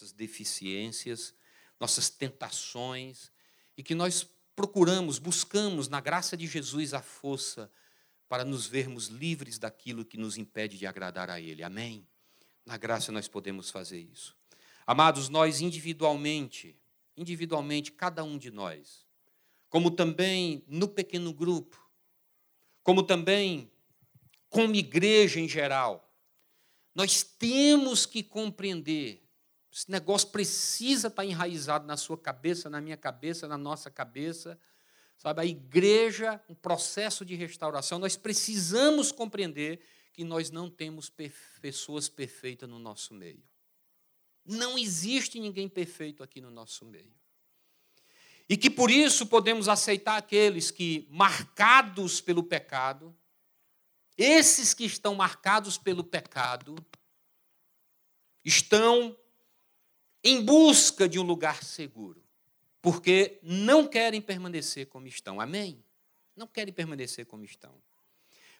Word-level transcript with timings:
nossas 0.00 0.12
deficiências, 0.12 1.34
nossas 1.78 2.08
tentações, 2.08 3.30
e 3.76 3.82
que 3.82 3.94
nós 3.94 4.26
procuramos, 4.56 5.18
buscamos 5.18 5.88
na 5.88 6.00
graça 6.00 6.36
de 6.36 6.46
Jesus 6.46 6.94
a 6.94 7.02
força 7.02 7.70
para 8.28 8.44
nos 8.44 8.66
vermos 8.66 9.06
livres 9.06 9.58
daquilo 9.58 10.04
que 10.04 10.16
nos 10.16 10.38
impede 10.38 10.78
de 10.78 10.86
agradar 10.86 11.28
a 11.28 11.38
Ele. 11.38 11.62
Amém? 11.62 12.06
Na 12.64 12.78
graça 12.78 13.12
nós 13.12 13.28
podemos 13.28 13.70
fazer 13.70 14.00
isso. 14.00 14.34
Amados, 14.86 15.28
nós 15.28 15.60
individualmente, 15.60 16.74
individualmente, 17.16 17.92
cada 17.92 18.24
um 18.24 18.38
de 18.38 18.50
nós, 18.50 19.06
como 19.68 19.90
também 19.90 20.64
no 20.66 20.88
pequeno 20.88 21.32
grupo, 21.32 21.78
como 22.82 23.02
também 23.02 23.70
como 24.48 24.74
igreja 24.74 25.38
em 25.38 25.48
geral, 25.48 26.10
nós 26.94 27.22
temos 27.22 28.06
que 28.06 28.22
compreender. 28.22 29.29
Esse 29.72 29.90
negócio 29.90 30.28
precisa 30.28 31.08
estar 31.08 31.24
enraizado 31.24 31.86
na 31.86 31.96
sua 31.96 32.18
cabeça, 32.18 32.68
na 32.68 32.80
minha 32.80 32.96
cabeça, 32.96 33.46
na 33.46 33.56
nossa 33.56 33.90
cabeça. 33.90 34.58
Sabe, 35.16 35.42
a 35.42 35.44
igreja, 35.44 36.42
um 36.48 36.54
processo 36.54 37.24
de 37.24 37.34
restauração, 37.34 37.98
nós 37.98 38.16
precisamos 38.16 39.12
compreender 39.12 39.80
que 40.12 40.24
nós 40.24 40.50
não 40.50 40.68
temos 40.68 41.12
pessoas 41.60 42.08
perfeitas 42.08 42.68
no 42.68 42.78
nosso 42.78 43.14
meio. 43.14 43.42
Não 44.44 44.78
existe 44.78 45.38
ninguém 45.38 45.68
perfeito 45.68 46.22
aqui 46.22 46.40
no 46.40 46.50
nosso 46.50 46.84
meio. 46.84 47.14
E 48.48 48.56
que 48.56 48.68
por 48.68 48.90
isso 48.90 49.26
podemos 49.26 49.68
aceitar 49.68 50.16
aqueles 50.16 50.72
que, 50.72 51.06
marcados 51.08 52.20
pelo 52.20 52.42
pecado, 52.42 53.14
esses 54.16 54.74
que 54.74 54.84
estão 54.84 55.14
marcados 55.14 55.78
pelo 55.78 56.02
pecado, 56.02 56.74
estão 58.44 59.16
em 60.22 60.44
busca 60.44 61.08
de 61.08 61.18
um 61.18 61.22
lugar 61.22 61.62
seguro, 61.62 62.22
porque 62.82 63.38
não 63.42 63.86
querem 63.86 64.20
permanecer 64.20 64.86
como 64.86 65.06
estão. 65.06 65.40
Amém? 65.40 65.84
Não 66.36 66.46
querem 66.46 66.72
permanecer 66.72 67.26
como 67.26 67.44
estão. 67.44 67.80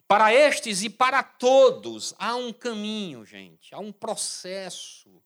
Para 0.07 0.33
estes 0.33 0.83
e 0.83 0.89
para 0.89 1.23
todos 1.23 2.13
há 2.17 2.35
um 2.35 2.51
caminho, 2.51 3.25
gente, 3.25 3.73
há 3.73 3.79
um 3.79 3.93
processo, 3.93 5.23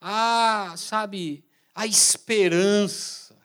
há, 0.00 0.74
sabe, 0.78 1.44
a 1.74 1.86
esperança, 1.86 3.36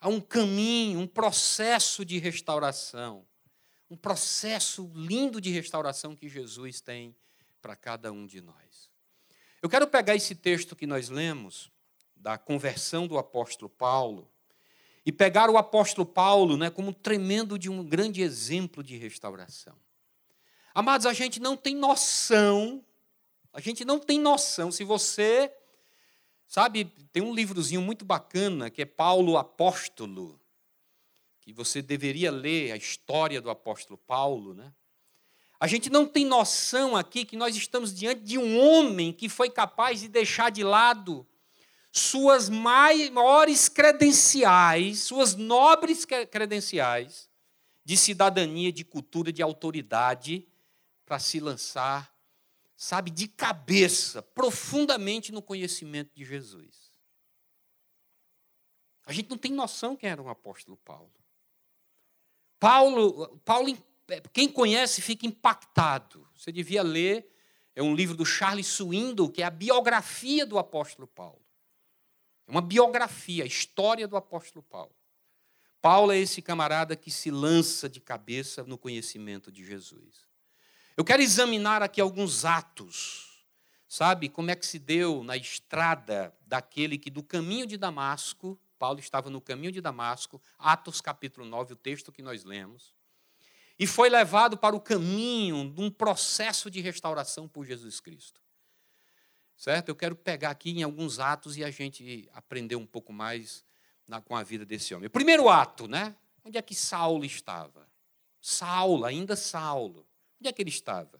há 0.00 0.08
um 0.08 0.20
caminho, 0.20 1.00
um 1.00 1.06
processo 1.06 2.04
de 2.04 2.18
restauração, 2.18 3.26
um 3.90 3.96
processo 3.96 4.90
lindo 4.94 5.40
de 5.40 5.50
restauração 5.50 6.16
que 6.16 6.28
Jesus 6.28 6.80
tem 6.80 7.14
para 7.60 7.76
cada 7.76 8.10
um 8.10 8.26
de 8.26 8.40
nós. 8.40 8.69
Eu 9.62 9.68
quero 9.68 9.86
pegar 9.86 10.14
esse 10.14 10.34
texto 10.34 10.74
que 10.74 10.86
nós 10.86 11.10
lemos, 11.10 11.70
da 12.16 12.38
conversão 12.38 13.06
do 13.06 13.18
apóstolo 13.18 13.68
Paulo, 13.68 14.30
e 15.04 15.12
pegar 15.12 15.50
o 15.50 15.58
apóstolo 15.58 16.06
Paulo 16.06 16.56
né, 16.56 16.70
como 16.70 16.94
tremendo 16.94 17.58
de 17.58 17.68
um 17.68 17.84
grande 17.84 18.22
exemplo 18.22 18.82
de 18.82 18.96
restauração. 18.96 19.76
Amados, 20.74 21.06
a 21.06 21.12
gente 21.12 21.40
não 21.40 21.56
tem 21.56 21.74
noção, 21.74 22.84
a 23.52 23.60
gente 23.60 23.84
não 23.84 23.98
tem 23.98 24.18
noção, 24.18 24.70
se 24.70 24.84
você, 24.84 25.52
sabe, 26.46 26.84
tem 27.12 27.22
um 27.22 27.34
livrozinho 27.34 27.82
muito 27.82 28.04
bacana 28.04 28.70
que 28.70 28.82
é 28.82 28.86
Paulo 28.86 29.36
Apóstolo, 29.36 30.40
que 31.40 31.52
você 31.52 31.82
deveria 31.82 32.30
ler 32.30 32.72
a 32.72 32.76
história 32.76 33.40
do 33.40 33.50
apóstolo 33.50 33.98
Paulo, 33.98 34.54
né? 34.54 34.72
A 35.60 35.66
gente 35.66 35.90
não 35.90 36.06
tem 36.06 36.24
noção 36.24 36.96
aqui 36.96 37.22
que 37.22 37.36
nós 37.36 37.54
estamos 37.54 37.94
diante 37.94 38.22
de 38.22 38.38
um 38.38 38.58
homem 38.58 39.12
que 39.12 39.28
foi 39.28 39.50
capaz 39.50 40.00
de 40.00 40.08
deixar 40.08 40.50
de 40.50 40.64
lado 40.64 41.26
suas 41.92 42.48
maiores 42.48 43.68
credenciais, 43.68 45.00
suas 45.00 45.34
nobres 45.34 46.06
credenciais 46.06 47.28
de 47.84 47.94
cidadania, 47.94 48.72
de 48.72 48.84
cultura, 48.84 49.30
de 49.30 49.42
autoridade, 49.42 50.48
para 51.04 51.18
se 51.18 51.38
lançar, 51.40 52.14
sabe, 52.74 53.10
de 53.10 53.28
cabeça, 53.28 54.22
profundamente 54.22 55.30
no 55.30 55.42
conhecimento 55.42 56.14
de 56.14 56.24
Jesus. 56.24 56.90
A 59.04 59.12
gente 59.12 59.28
não 59.28 59.36
tem 59.36 59.52
noção 59.52 59.94
quem 59.94 60.08
era 60.08 60.22
o 60.22 60.28
apóstolo 60.30 60.78
Paulo. 60.78 61.12
Paulo, 62.58 63.38
Paulo 63.44 63.76
quem 64.32 64.48
conhece 64.48 65.00
fica 65.00 65.26
impactado. 65.26 66.26
Você 66.34 66.50
devia 66.50 66.82
ler, 66.82 67.30
é 67.76 67.82
um 67.82 67.94
livro 67.94 68.16
do 68.16 68.24
Charles 68.24 68.66
Swindoll, 68.66 69.30
que 69.30 69.42
é 69.42 69.46
a 69.46 69.50
biografia 69.50 70.44
do 70.44 70.58
apóstolo 70.58 71.06
Paulo. 71.06 71.44
É 72.46 72.50
uma 72.50 72.62
biografia, 72.62 73.44
a 73.44 73.46
história 73.46 74.08
do 74.08 74.16
apóstolo 74.16 74.62
Paulo. 74.62 74.94
Paulo 75.80 76.12
é 76.12 76.18
esse 76.18 76.42
camarada 76.42 76.96
que 76.96 77.10
se 77.10 77.30
lança 77.30 77.88
de 77.88 78.00
cabeça 78.00 78.64
no 78.64 78.76
conhecimento 78.76 79.52
de 79.52 79.64
Jesus. 79.64 80.28
Eu 80.96 81.04
quero 81.04 81.22
examinar 81.22 81.82
aqui 81.82 82.00
alguns 82.00 82.44
atos, 82.44 83.46
sabe, 83.88 84.28
como 84.28 84.50
é 84.50 84.56
que 84.56 84.66
se 84.66 84.78
deu 84.78 85.22
na 85.22 85.36
estrada 85.36 86.34
daquele 86.46 86.98
que 86.98 87.08
do 87.08 87.22
caminho 87.22 87.66
de 87.66 87.78
Damasco, 87.78 88.60
Paulo 88.78 88.98
estava 88.98 89.30
no 89.30 89.40
caminho 89.40 89.72
de 89.72 89.80
Damasco, 89.80 90.40
Atos 90.58 91.00
capítulo 91.00 91.46
9, 91.46 91.74
o 91.74 91.76
texto 91.76 92.10
que 92.10 92.22
nós 92.22 92.44
lemos 92.44 92.99
e 93.80 93.86
foi 93.86 94.10
levado 94.10 94.58
para 94.58 94.76
o 94.76 94.80
caminho 94.80 95.70
de 95.70 95.80
um 95.80 95.90
processo 95.90 96.70
de 96.70 96.82
restauração 96.82 97.48
por 97.48 97.64
Jesus 97.64 97.98
Cristo. 97.98 98.38
Certo? 99.56 99.88
Eu 99.88 99.96
quero 99.96 100.14
pegar 100.14 100.50
aqui 100.50 100.68
em 100.70 100.82
alguns 100.82 101.18
atos 101.18 101.56
e 101.56 101.64
a 101.64 101.70
gente 101.70 102.28
aprender 102.34 102.76
um 102.76 102.84
pouco 102.84 103.10
mais 103.10 103.64
na, 104.06 104.20
com 104.20 104.36
a 104.36 104.42
vida 104.42 104.66
desse 104.66 104.94
homem. 104.94 105.08
Primeiro 105.08 105.48
ato, 105.48 105.88
né? 105.88 106.14
Onde 106.44 106.58
é 106.58 106.62
que 106.62 106.74
Saulo 106.74 107.24
estava? 107.24 107.88
Saulo, 108.38 109.06
ainda 109.06 109.34
Saulo. 109.34 110.06
Onde 110.38 110.50
é 110.50 110.52
que 110.52 110.60
ele 110.60 110.68
estava? 110.68 111.18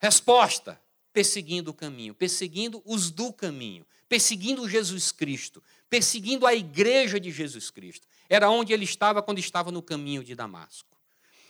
Resposta: 0.00 0.82
perseguindo 1.12 1.70
o 1.70 1.74
caminho, 1.74 2.12
perseguindo 2.12 2.82
os 2.84 3.08
do 3.08 3.32
caminho, 3.32 3.86
perseguindo 4.08 4.68
Jesus 4.68 5.12
Cristo, 5.12 5.62
perseguindo 5.88 6.44
a 6.44 6.52
igreja 6.52 7.20
de 7.20 7.30
Jesus 7.30 7.70
Cristo. 7.70 8.08
Era 8.28 8.50
onde 8.50 8.72
ele 8.72 8.84
estava 8.84 9.22
quando 9.22 9.38
estava 9.38 9.70
no 9.70 9.80
caminho 9.80 10.24
de 10.24 10.34
Damasco. 10.34 10.91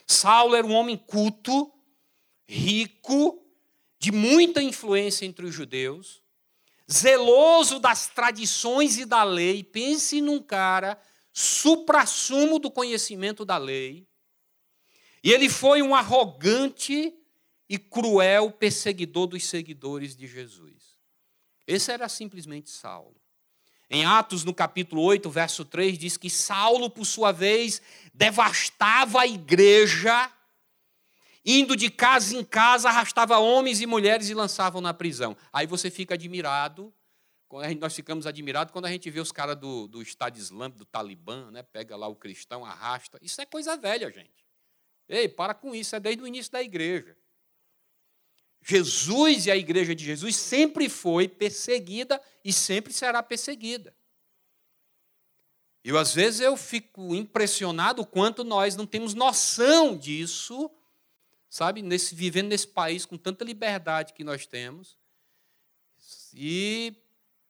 Saulo 0.07 0.55
era 0.55 0.67
um 0.67 0.75
homem 0.75 0.97
culto, 0.97 1.73
rico, 2.47 3.43
de 3.99 4.11
muita 4.11 4.63
influência 4.63 5.25
entre 5.25 5.47
os 5.47 5.55
judeus, 5.55 6.23
zeloso 6.91 7.79
das 7.79 8.09
tradições 8.09 8.99
e 8.99 9.05
da 9.05 9.23
lei. 9.23 9.63
Pense 9.63 10.21
num 10.21 10.43
cara 10.43 11.01
suprassumo 11.33 12.59
do 12.59 12.71
conhecimento 12.71 13.45
da 13.45 13.57
lei. 13.57 14.07
E 15.23 15.31
ele 15.31 15.49
foi 15.49 15.83
um 15.83 15.95
arrogante 15.95 17.15
e 17.69 17.79
cruel 17.79 18.51
perseguidor 18.51 19.29
dos 19.29 19.45
seguidores 19.45 20.17
de 20.17 20.27
Jesus. 20.27 20.99
Esse 21.67 21.93
era 21.93 22.09
simplesmente 22.09 22.69
Saulo. 22.71 23.22
Em 23.95 24.07
Atos, 24.07 24.43
no 24.43 24.55
capítulo 24.55 25.03
8, 25.03 25.29
verso 25.29 25.67
3, 25.67 25.99
diz 25.99 26.17
que 26.17 26.31
Saulo, 26.31 26.89
por 26.89 27.05
sua 27.05 27.31
vez, 27.31 27.83
devastava 28.15 29.21
a 29.21 29.27
igreja, 29.27 30.33
indo 31.45 31.77
de 31.77 31.91
casa 31.91 32.35
em 32.35 32.43
casa, 32.43 32.89
arrastava 32.89 33.37
homens 33.37 33.83
e 33.83 33.87
mulheres 33.87 34.31
e 34.31 34.35
lançavam 34.35 34.81
na 34.81 34.95
prisão. 34.95 35.37
Aí 35.53 35.67
você 35.67 35.91
fica 35.91 36.15
admirado, 36.15 36.91
nós 37.79 37.95
ficamos 37.95 38.27
admirados 38.27 38.73
quando 38.73 38.87
a 38.87 38.91
gente 38.91 39.11
vê 39.11 39.21
os 39.21 39.31
caras 39.31 39.57
do, 39.57 39.87
do 39.87 40.01
Estado 40.01 40.39
Islâmico, 40.39 40.79
do 40.79 40.87
Talibã, 40.87 41.51
né? 41.51 41.63
pega 41.63 41.95
lá 41.95 42.09
o 42.09 42.17
cristão, 42.17 42.65
arrasta. 42.65 43.19
Isso 43.21 43.43
é 43.43 43.45
coisa 43.45 43.77
velha, 43.77 44.11
gente. 44.11 44.47
Ei, 45.07 45.29
para 45.29 45.53
com 45.53 45.75
isso, 45.75 45.95
é 45.95 46.01
desde 46.01 46.23
o 46.23 46.27
início 46.27 46.51
da 46.51 46.63
igreja. 46.63 47.15
Jesus 48.63 49.47
e 49.47 49.51
a 49.51 49.57
igreja 49.57 49.95
de 49.95 50.05
Jesus 50.05 50.37
sempre 50.37 50.89
foi 50.89 51.29
perseguida 51.29 52.21
e 52.45 52.53
sempre 52.53 52.93
será 52.93 53.23
perseguida. 53.23 53.95
E 55.85 55.91
às 55.97 56.15
vezes 56.15 56.41
eu 56.41 56.57
fico 56.57 57.15
impressionado 57.15 58.07
quanto 58.07 58.45
nós 58.45 58.77
não 58.77 58.87
temos 58.87 59.15
noção 59.15 59.97
disso, 59.97 60.71
sabe, 61.51 61.83
nesse, 61.83 62.15
vivendo 62.15 62.49
nesse 62.49 62.69
país 62.69 63.05
com 63.05 63.17
tanta 63.17 63.45
liberdade 63.45 64.13
que 64.13 64.23
nós 64.23 64.47
temos. 64.47 64.97
E 66.33 66.95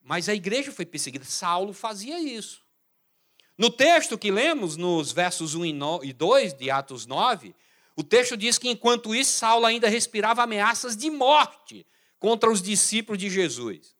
mas 0.04 0.28
a 0.28 0.34
igreja 0.34 0.72
foi 0.72 0.84
perseguida. 0.84 1.24
Saulo 1.24 1.72
fazia 1.72 2.20
isso. 2.20 2.62
No 3.56 3.70
texto 3.70 4.18
que 4.18 4.30
lemos, 4.30 4.76
nos 4.76 5.12
versos 5.12 5.54
1 5.54 6.02
e 6.02 6.12
2 6.12 6.54
de 6.54 6.70
Atos 6.70 7.06
9, 7.06 7.54
o 7.96 8.02
texto 8.02 8.36
diz 8.36 8.58
que 8.58 8.68
enquanto 8.68 9.14
isso, 9.14 9.32
Saulo 9.32 9.66
ainda 9.66 9.88
respirava 9.88 10.42
ameaças 10.42 10.96
de 10.96 11.10
morte 11.10 11.86
contra 12.18 12.50
os 12.50 12.62
discípulos 12.62 13.18
de 13.18 13.28
Jesus. 13.28 13.94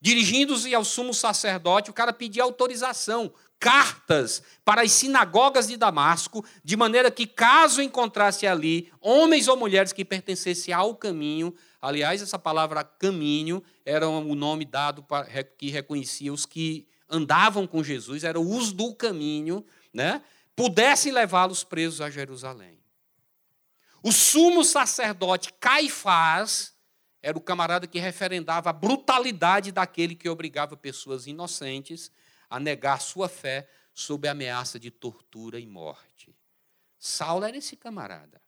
Dirigindo-se 0.00 0.74
ao 0.74 0.84
sumo 0.84 1.14
sacerdote, 1.14 1.90
o 1.90 1.94
cara 1.94 2.12
pedia 2.12 2.42
autorização, 2.42 3.32
cartas 3.60 4.42
para 4.64 4.82
as 4.82 4.90
sinagogas 4.90 5.68
de 5.68 5.76
Damasco, 5.76 6.44
de 6.64 6.76
maneira 6.76 7.10
que, 7.10 7.26
caso 7.26 7.80
encontrasse 7.80 8.46
ali 8.46 8.90
homens 9.00 9.46
ou 9.46 9.56
mulheres 9.56 9.92
que 9.92 10.04
pertencessem 10.04 10.74
ao 10.74 10.96
caminho, 10.96 11.54
Aliás, 11.82 12.22
essa 12.22 12.38
palavra 12.38 12.84
caminho 12.84 13.60
era 13.84 14.08
o 14.08 14.36
nome 14.36 14.64
dado 14.64 15.02
para, 15.02 15.26
que 15.42 15.68
reconhecia 15.68 16.32
os 16.32 16.46
que 16.46 16.86
andavam 17.10 17.66
com 17.66 17.82
Jesus, 17.82 18.22
era 18.22 18.38
o 18.38 18.48
uso 18.48 18.72
do 18.72 18.94
caminho, 18.94 19.66
né? 19.92 20.22
pudessem 20.54 21.12
levá-los 21.12 21.64
presos 21.64 22.00
a 22.00 22.08
Jerusalém. 22.08 22.78
O 24.02 24.10
sumo 24.10 24.64
sacerdote 24.64 25.52
Caifás 25.60 26.74
era 27.22 27.38
o 27.38 27.40
camarada 27.40 27.86
que 27.86 28.00
referendava 28.00 28.70
a 28.70 28.72
brutalidade 28.72 29.70
daquele 29.70 30.16
que 30.16 30.28
obrigava 30.28 30.76
pessoas 30.76 31.26
inocentes 31.28 32.10
a 32.50 32.58
negar 32.58 33.00
sua 33.00 33.28
fé 33.28 33.68
sob 33.94 34.26
a 34.26 34.32
ameaça 34.32 34.78
de 34.78 34.90
tortura 34.90 35.60
e 35.60 35.66
morte. 35.66 36.34
Saulo 36.98 37.44
era 37.44 37.56
esse 37.56 37.76
camarada. 37.76 38.42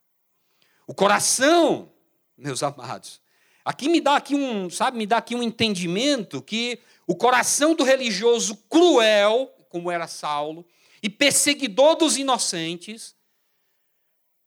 O 0.87 0.95
coração, 0.95 1.93
meus 2.37 2.63
amados, 2.63 3.21
aqui 3.65 3.89
me 3.89 4.01
dá 4.01 4.17
aqui 4.17 4.35
um, 4.35 4.69
sabe, 4.69 4.99
me 4.99 5.07
dá 5.07 5.19
aqui 5.19 5.35
um 5.35 5.43
entendimento 5.43 6.43
que 6.43 6.81
o 7.07 7.15
coração 7.15 7.75
do 7.75 7.85
religioso 7.85 8.57
cruel, 8.69 9.47
como 9.69 9.91
era 9.91 10.09
Saulo, 10.09 10.67
e 11.03 11.09
perseguidor 11.09 11.97
dos 11.97 12.17
inocentes, 12.17 13.15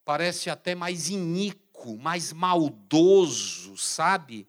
parece 0.08 0.48
até 0.48 0.74
mais 0.74 1.10
iníquo, 1.10 1.98
mais 1.98 2.32
maldoso, 2.32 3.76
sabe? 3.76 4.48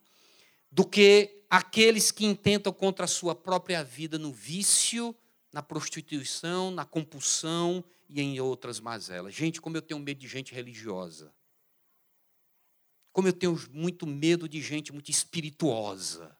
Do 0.71 0.85
que 0.85 1.43
aqueles 1.49 2.11
que 2.11 2.25
intentam 2.25 2.71
contra 2.71 3.03
a 3.03 3.09
sua 3.09 3.35
própria 3.35 3.83
vida 3.83 4.17
no 4.17 4.31
vício, 4.31 5.13
na 5.51 5.61
prostituição, 5.61 6.71
na 6.71 6.85
compulsão 6.85 7.83
e 8.07 8.21
em 8.21 8.39
outras 8.39 8.79
mazelas. 8.79 9.35
Gente, 9.35 9.59
como 9.59 9.75
eu 9.75 9.81
tenho 9.81 9.99
medo 9.99 10.21
de 10.21 10.29
gente 10.29 10.55
religiosa. 10.55 11.29
Como 13.11 13.27
eu 13.27 13.33
tenho 13.33 13.61
muito 13.73 14.07
medo 14.07 14.47
de 14.47 14.61
gente 14.61 14.93
muito 14.93 15.11
espirituosa. 15.11 16.37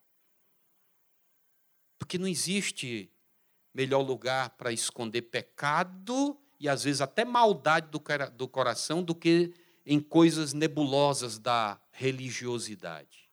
Porque 1.98 2.16
não 2.16 2.26
existe 2.26 3.12
melhor 3.74 4.00
lugar 4.00 4.48
para 4.56 4.72
esconder 4.72 5.20
pecado 5.20 6.40
e 6.60 6.68
às 6.68 6.84
vezes 6.84 7.00
até 7.00 7.24
maldade 7.24 7.88
do 8.36 8.46
coração 8.46 9.02
do 9.02 9.14
que 9.14 9.52
em 9.84 9.98
coisas 9.98 10.52
nebulosas 10.52 11.38
da 11.38 11.80
religiosidade. 11.90 13.30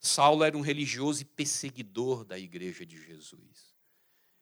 Saulo 0.00 0.42
era 0.42 0.56
um 0.56 0.62
religioso 0.62 1.20
e 1.20 1.26
perseguidor 1.26 2.24
da 2.24 2.38
igreja 2.38 2.86
de 2.86 2.96
Jesus. 2.96 3.74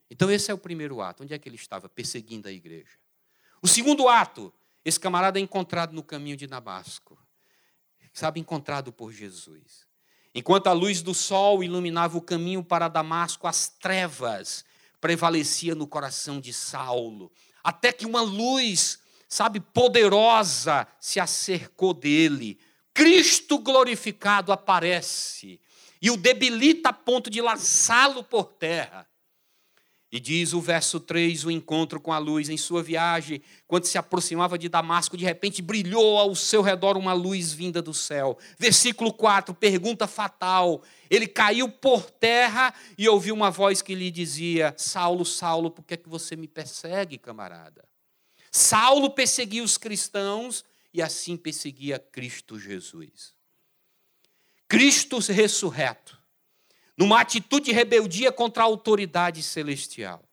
Então, 0.08 0.30
esse 0.30 0.52
é 0.52 0.54
o 0.54 0.58
primeiro 0.58 1.02
ato. 1.02 1.24
Onde 1.24 1.34
é 1.34 1.38
que 1.38 1.48
ele 1.48 1.56
estava? 1.56 1.88
Perseguindo 1.88 2.46
a 2.46 2.52
igreja. 2.52 2.96
O 3.60 3.66
segundo 3.66 4.08
ato, 4.08 4.54
esse 4.84 4.98
camarada 5.00 5.38
é 5.38 5.42
encontrado 5.42 5.92
no 5.92 6.02
caminho 6.02 6.36
de 6.36 6.46
Damasco. 6.46 7.18
Sabe, 8.12 8.38
encontrado 8.38 8.92
por 8.92 9.12
Jesus. 9.12 9.86
Enquanto 10.32 10.68
a 10.68 10.72
luz 10.72 11.02
do 11.02 11.12
sol 11.12 11.62
iluminava 11.64 12.16
o 12.16 12.22
caminho 12.22 12.62
para 12.62 12.88
Damasco, 12.88 13.48
as 13.48 13.68
trevas 13.68 14.64
prevalecia 15.00 15.74
no 15.74 15.86
coração 15.86 16.40
de 16.40 16.52
Saulo, 16.52 17.32
até 17.68 17.92
que 17.92 18.06
uma 18.06 18.22
luz, 18.22 18.98
sabe, 19.28 19.60
poderosa 19.60 20.86
se 20.98 21.20
acercou 21.20 21.92
dele. 21.92 22.58
Cristo 22.94 23.58
glorificado 23.58 24.52
aparece 24.52 25.60
e 26.00 26.10
o 26.10 26.16
debilita 26.16 26.88
a 26.88 26.92
ponto 26.94 27.28
de 27.28 27.42
lançá-lo 27.42 28.24
por 28.24 28.44
terra. 28.44 29.07
E 30.10 30.18
diz 30.18 30.54
o 30.54 30.60
verso 30.60 30.98
3, 30.98 31.44
o 31.44 31.50
encontro 31.50 32.00
com 32.00 32.12
a 32.12 32.18
luz 32.18 32.48
em 32.48 32.56
sua 32.56 32.82
viagem, 32.82 33.42
quando 33.66 33.84
se 33.84 33.98
aproximava 33.98 34.58
de 34.58 34.66
Damasco, 34.66 35.18
de 35.18 35.24
repente 35.24 35.60
brilhou 35.60 36.16
ao 36.16 36.34
seu 36.34 36.62
redor 36.62 36.96
uma 36.96 37.12
luz 37.12 37.52
vinda 37.52 37.82
do 37.82 37.92
céu. 37.92 38.38
Versículo 38.58 39.12
4, 39.12 39.54
pergunta 39.54 40.06
fatal. 40.06 40.82
Ele 41.10 41.26
caiu 41.26 41.68
por 41.68 42.10
terra 42.10 42.72
e 42.96 43.06
ouviu 43.06 43.34
uma 43.34 43.50
voz 43.50 43.82
que 43.82 43.94
lhe 43.94 44.10
dizia: 44.10 44.74
Saulo, 44.78 45.26
Saulo, 45.26 45.70
por 45.70 45.84
que, 45.84 45.92
é 45.92 45.98
que 45.98 46.08
você 46.08 46.34
me 46.36 46.48
persegue, 46.48 47.18
camarada? 47.18 47.84
Saulo 48.50 49.10
perseguia 49.10 49.62
os 49.62 49.76
cristãos 49.76 50.64
e 50.92 51.02
assim 51.02 51.36
perseguia 51.36 51.98
Cristo 51.98 52.58
Jesus. 52.58 53.34
Cristo 54.66 55.18
ressurreto 55.18 56.17
numa 56.98 57.20
atitude 57.20 57.66
de 57.66 57.72
rebeldia 57.72 58.32
contra 58.32 58.64
a 58.64 58.66
autoridade 58.66 59.40
celestial. 59.40 60.28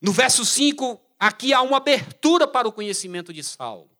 No 0.00 0.12
verso 0.12 0.44
5, 0.44 1.00
aqui 1.18 1.52
há 1.52 1.60
uma 1.62 1.78
abertura 1.78 2.46
para 2.46 2.68
o 2.68 2.72
conhecimento 2.72 3.32
de 3.32 3.42
Saulo. 3.42 3.90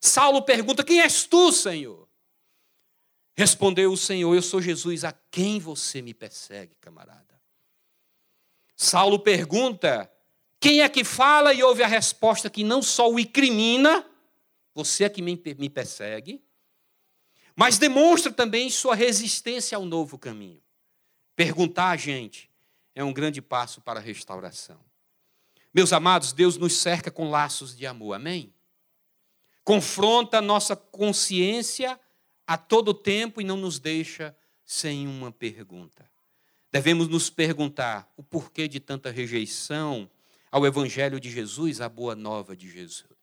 Saulo 0.00 0.42
pergunta: 0.42 0.82
Quem 0.82 1.00
és 1.00 1.24
tu, 1.24 1.52
Senhor? 1.52 2.08
Respondeu 3.36 3.92
o 3.92 3.96
Senhor: 3.96 4.34
Eu 4.34 4.42
sou 4.42 4.60
Jesus, 4.60 5.04
a 5.04 5.12
quem 5.30 5.60
você 5.60 6.02
me 6.02 6.12
persegue, 6.12 6.74
camarada? 6.80 7.40
Saulo 8.74 9.20
pergunta: 9.20 10.10
Quem 10.58 10.80
é 10.80 10.88
que 10.88 11.04
fala? 11.04 11.54
E 11.54 11.62
ouve 11.62 11.84
a 11.84 11.86
resposta 11.86 12.50
que 12.50 12.64
não 12.64 12.82
só 12.82 13.08
o 13.08 13.20
incrimina, 13.20 14.04
você 14.74 15.04
é 15.04 15.08
que 15.08 15.22
me 15.22 15.36
persegue, 15.68 16.42
mas 17.54 17.78
demonstra 17.78 18.32
também 18.32 18.68
sua 18.68 18.96
resistência 18.96 19.76
ao 19.76 19.84
novo 19.84 20.18
caminho. 20.18 20.60
Perguntar 21.40 21.88
a 21.88 21.96
gente 21.96 22.50
é 22.94 23.02
um 23.02 23.14
grande 23.14 23.40
passo 23.40 23.80
para 23.80 23.98
a 23.98 24.02
restauração. 24.02 24.78
Meus 25.72 25.90
amados, 25.90 26.34
Deus 26.34 26.58
nos 26.58 26.74
cerca 26.74 27.10
com 27.10 27.30
laços 27.30 27.74
de 27.74 27.86
amor, 27.86 28.12
amém? 28.12 28.52
Confronta 29.64 30.36
a 30.36 30.42
nossa 30.42 30.76
consciência 30.76 31.98
a 32.46 32.58
todo 32.58 32.92
tempo 32.92 33.40
e 33.40 33.44
não 33.44 33.56
nos 33.56 33.78
deixa 33.78 34.36
sem 34.66 35.08
uma 35.08 35.32
pergunta. 35.32 36.04
Devemos 36.70 37.08
nos 37.08 37.30
perguntar 37.30 38.12
o 38.18 38.22
porquê 38.22 38.68
de 38.68 38.78
tanta 38.78 39.10
rejeição 39.10 40.10
ao 40.52 40.66
Evangelho 40.66 41.18
de 41.18 41.30
Jesus, 41.30 41.80
à 41.80 41.88
boa 41.88 42.14
nova 42.14 42.54
de 42.54 42.70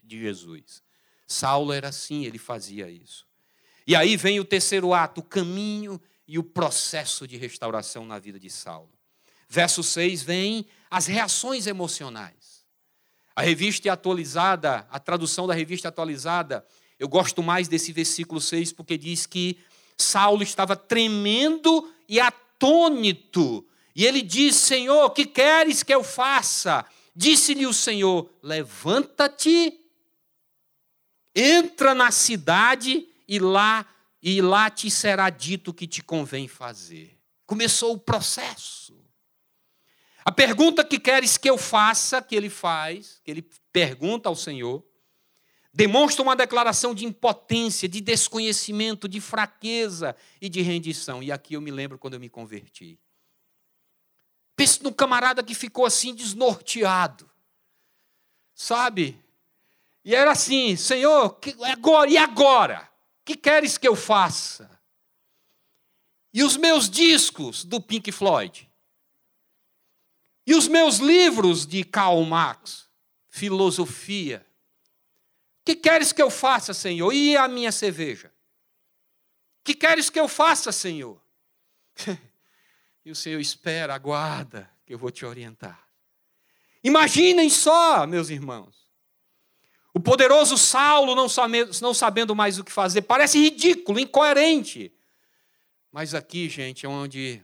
Jesus. 0.10 0.82
Saulo 1.28 1.72
era 1.72 1.90
assim, 1.90 2.26
ele 2.26 2.40
fazia 2.40 2.90
isso. 2.90 3.28
E 3.86 3.96
aí 3.96 4.18
vem 4.18 4.40
o 4.40 4.44
terceiro 4.44 4.92
ato, 4.92 5.22
o 5.22 5.24
caminho 5.24 6.02
e 6.28 6.38
o 6.38 6.44
processo 6.44 7.28
de 7.28 7.38
restauração 7.38 8.06
na 8.06 8.20
vida 8.20 8.40
de 8.40 8.50
Saulo. 8.50 8.92
Verso 9.48 9.82
6 9.82 10.24
vem 10.24 10.66
as 10.92 11.06
reações 11.06 11.68
emocionais. 11.68 12.66
A 13.36 13.42
revista 13.42 13.92
atualizada, 13.92 14.88
a 14.90 15.00
tradução 15.00 15.48
da 15.48 15.54
revista 15.54 15.88
atualizada, 15.88 16.66
eu 17.00 17.08
gosto 17.08 17.42
mais 17.42 17.68
desse 17.68 17.94
versículo 17.94 18.42
6 18.42 18.74
porque 18.74 18.98
diz 18.98 19.26
que 19.26 19.58
Saulo 19.98 20.44
estava 20.44 20.76
tremendo 20.76 21.90
e 22.10 22.20
atônito. 22.20 23.66
E 23.96 24.06
ele 24.06 24.22
diz: 24.22 24.56
Senhor, 24.56 25.10
que 25.12 25.26
queres 25.26 25.84
que 25.84 25.94
eu 25.94 26.04
faça? 26.04 26.86
Disse-lhe 27.16 27.66
o 27.66 27.74
Senhor: 27.74 28.30
Levanta-te, 28.42 29.80
entra 31.36 31.94
na 31.94 32.12
cidade 32.12 33.08
e 33.28 33.40
lá 33.40 33.86
e 34.30 34.42
lá 34.42 34.70
te 34.70 34.92
será 34.92 35.30
dito 35.30 35.72
o 35.72 35.74
que 35.74 35.88
te 35.88 36.04
convém 36.04 36.50
fazer. 36.50 37.18
Começou 37.46 37.94
o 37.94 37.98
processo. 37.98 39.02
A 40.26 40.34
pergunta 40.34 40.84
que 40.84 41.00
queres 41.00 41.38
que 41.38 41.50
eu 41.50 41.58
faça, 41.58 42.22
que 42.22 42.36
ele 42.36 42.50
faz, 42.50 43.22
que 43.24 43.32
ele 43.32 43.50
pergunta 43.72 44.28
ao 44.28 44.36
Senhor, 44.36 44.86
demonstra 45.74 46.22
uma 46.22 46.36
declaração 46.36 46.94
de 46.94 47.06
impotência, 47.06 47.88
de 47.88 48.02
desconhecimento, 48.02 49.08
de 49.08 49.22
fraqueza 49.22 50.14
e 50.42 50.50
de 50.50 50.62
rendição. 50.62 51.24
E 51.24 51.32
aqui 51.32 51.54
eu 51.54 51.62
me 51.62 51.72
lembro 51.72 51.98
quando 51.98 52.16
eu 52.16 52.20
me 52.20 52.28
converti. 52.28 53.00
Pense 54.58 54.84
no 54.84 54.94
camarada 54.94 55.42
que 55.42 55.56
ficou 55.56 55.86
assim 55.86 56.14
desnorteado. 56.14 57.32
Sabe? 58.54 59.24
E 60.04 60.14
era 60.14 60.32
assim, 60.32 60.76
Senhor, 60.76 61.40
agora 61.64 62.10
e 62.10 62.18
agora? 62.18 62.97
Que 63.28 63.36
queres 63.36 63.78
que 63.78 63.86
eu 63.86 63.94
faça? 63.94 64.80
E 66.34 66.42
os 66.42 66.56
meus 66.56 66.90
discos 66.90 67.66
do 67.66 67.82
Pink 67.82 68.10
Floyd? 68.10 68.72
E 70.46 70.56
os 70.56 70.70
meus 70.70 71.00
livros 71.00 71.68
de 71.68 71.84
Karl 71.84 72.24
Marx? 72.24 72.88
Filosofia? 73.28 74.48
Que 75.66 75.76
queres 75.76 76.14
que 76.14 76.22
eu 76.22 76.30
faça, 76.30 76.74
Senhor? 76.74 77.12
E 77.12 77.36
a 77.36 77.50
minha 77.50 77.70
cerveja? 77.70 78.34
Que 79.62 79.74
queres 79.74 80.10
que 80.10 80.18
eu 80.18 80.30
faça, 80.30 80.72
Senhor? 80.72 81.22
e 83.04 83.12
o 83.12 83.16
Senhor 83.16 83.42
espera, 83.42 83.94
aguarda, 83.94 84.72
que 84.86 84.94
eu 84.94 84.98
vou 84.98 85.12
te 85.12 85.26
orientar. 85.26 85.86
Imaginem 86.82 87.50
só, 87.50 88.08
meus 88.08 88.30
irmãos, 88.30 88.87
o 89.98 90.00
poderoso 90.00 90.60
Saulo 90.60 91.16
não 91.16 91.94
sabendo 91.94 92.36
mais 92.36 92.60
o 92.60 92.64
que 92.64 92.72
fazer. 92.72 93.02
Parece 93.02 93.40
ridículo, 93.40 94.00
incoerente. 94.00 94.94
Mas 95.92 96.14
aqui, 96.14 96.48
gente, 96.48 96.86
é 96.86 96.90
onde, 96.90 97.44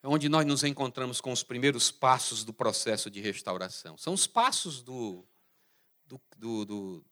é 0.00 0.06
onde 0.06 0.28
nós 0.28 0.46
nos 0.46 0.62
encontramos 0.62 1.20
com 1.20 1.32
os 1.32 1.42
primeiros 1.42 1.90
passos 1.90 2.44
do 2.44 2.52
processo 2.52 3.10
de 3.10 3.20
restauração. 3.20 3.98
São 3.98 4.14
os 4.14 4.28
passos 4.28 4.80
do, 4.80 5.26
do, 6.06 6.20
do, 6.36 6.64
do 6.64 7.04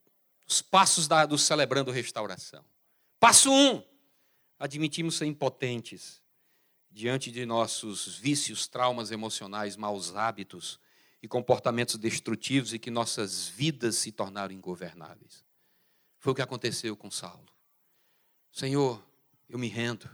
os 0.46 0.62
passos 0.62 1.08
da, 1.08 1.26
do 1.26 1.36
celebrando 1.36 1.90
restauração. 1.90 2.64
Passo 3.18 3.52
um, 3.52 3.82
admitimos 4.56 5.16
ser 5.16 5.26
impotentes 5.26 6.22
diante 6.88 7.32
de 7.32 7.44
nossos 7.44 8.06
vícios, 8.16 8.68
traumas 8.68 9.10
emocionais, 9.10 9.76
maus 9.76 10.14
hábitos 10.14 10.78
e 11.22 11.28
comportamentos 11.28 11.96
destrutivos 11.96 12.72
e 12.72 12.78
que 12.78 12.90
nossas 12.90 13.48
vidas 13.48 13.96
se 13.96 14.10
tornaram 14.10 14.54
ingovernáveis. 14.54 15.44
Foi 16.18 16.32
o 16.32 16.34
que 16.34 16.42
aconteceu 16.42 16.96
com 16.96 17.10
Saulo. 17.10 17.48
Senhor, 18.52 19.04
eu 19.48 19.58
me 19.58 19.68
rendo. 19.68 20.08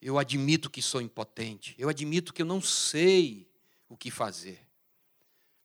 Eu 0.00 0.18
admito 0.18 0.70
que 0.70 0.82
sou 0.82 1.00
impotente. 1.00 1.74
Eu 1.78 1.88
admito 1.88 2.32
que 2.32 2.42
eu 2.42 2.46
não 2.46 2.60
sei 2.60 3.50
o 3.88 3.96
que 3.96 4.10
fazer. 4.10 4.66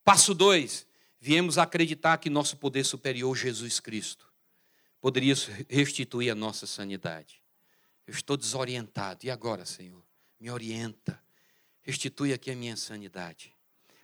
Passo 0.03 0.33
dois: 0.33 0.87
viemos 1.19 1.57
acreditar 1.57 2.17
que 2.17 2.29
nosso 2.29 2.57
poder 2.57 2.83
superior, 2.83 3.35
Jesus 3.35 3.79
Cristo, 3.79 4.31
poderia 4.99 5.35
restituir 5.69 6.31
a 6.31 6.35
nossa 6.35 6.65
sanidade. 6.65 7.41
Eu 8.07 8.13
estou 8.13 8.37
desorientado. 8.37 9.25
E 9.25 9.31
agora, 9.31 9.65
Senhor? 9.65 10.03
Me 10.39 10.49
orienta. 10.49 11.21
Restitui 11.81 12.33
aqui 12.33 12.51
a 12.51 12.55
minha 12.55 12.77
sanidade. 12.77 13.55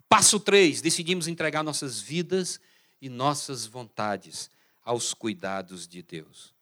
Passo 0.09 0.39
3: 0.39 0.81
decidimos 0.81 1.27
entregar 1.27 1.63
nossas 1.63 1.99
vidas 1.99 2.59
e 3.01 3.09
nossas 3.09 3.65
vontades 3.65 4.49
aos 4.83 5.13
cuidados 5.13 5.87
de 5.87 6.01
Deus. 6.01 6.55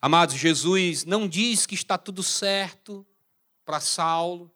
Amados, 0.00 0.36
Jesus 0.36 1.04
não 1.04 1.28
diz 1.28 1.66
que 1.66 1.74
está 1.74 1.96
tudo 1.96 2.22
certo 2.22 3.06
para 3.64 3.80
Saulo. 3.80 4.50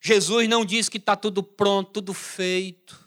Jesus 0.00 0.48
não 0.48 0.64
diz 0.64 0.88
que 0.88 0.98
está 0.98 1.16
tudo 1.16 1.42
pronto, 1.42 1.92
tudo 1.92 2.12
feito 2.12 3.03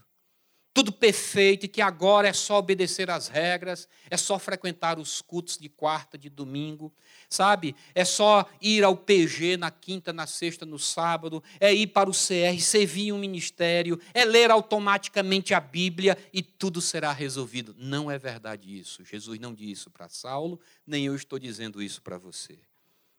tudo 0.77 0.91
perfeito 0.91 1.65
e 1.65 1.67
que 1.67 1.81
agora 1.81 2.27
é 2.27 2.33
só 2.33 2.59
obedecer 2.59 3.09
às 3.09 3.27
regras, 3.27 3.89
é 4.11 4.15
só 4.15 4.37
frequentar 4.37 4.99
os 4.99 5.23
cultos 5.23 5.57
de 5.57 5.67
quarta, 5.67 6.19
de 6.19 6.29
domingo, 6.29 6.93
sabe? 7.27 7.75
É 7.95 8.05
só 8.05 8.47
ir 8.61 8.83
ao 8.83 8.95
PG 8.95 9.57
na 9.57 9.71
quinta, 9.71 10.13
na 10.13 10.27
sexta, 10.27 10.67
no 10.67 10.77
sábado, 10.77 11.43
é 11.59 11.73
ir 11.73 11.87
para 11.87 12.07
o 12.07 12.13
CR, 12.13 12.61
servir 12.61 13.11
um 13.11 13.17
ministério, 13.17 13.99
é 14.13 14.23
ler 14.23 14.51
automaticamente 14.51 15.51
a 15.55 15.59
Bíblia 15.59 16.15
e 16.31 16.43
tudo 16.43 16.79
será 16.79 17.11
resolvido. 17.11 17.73
Não 17.75 18.11
é 18.11 18.19
verdade 18.19 18.77
isso. 18.77 19.03
Jesus 19.03 19.39
não 19.39 19.55
disse 19.55 19.71
isso 19.71 19.89
para 19.89 20.07
Saulo, 20.07 20.59
nem 20.85 21.07
eu 21.07 21.15
estou 21.15 21.39
dizendo 21.39 21.81
isso 21.81 22.03
para 22.03 22.19
você. 22.19 22.59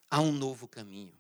Há 0.09 0.21
um 0.21 0.31
novo 0.31 0.69
caminho 0.69 1.18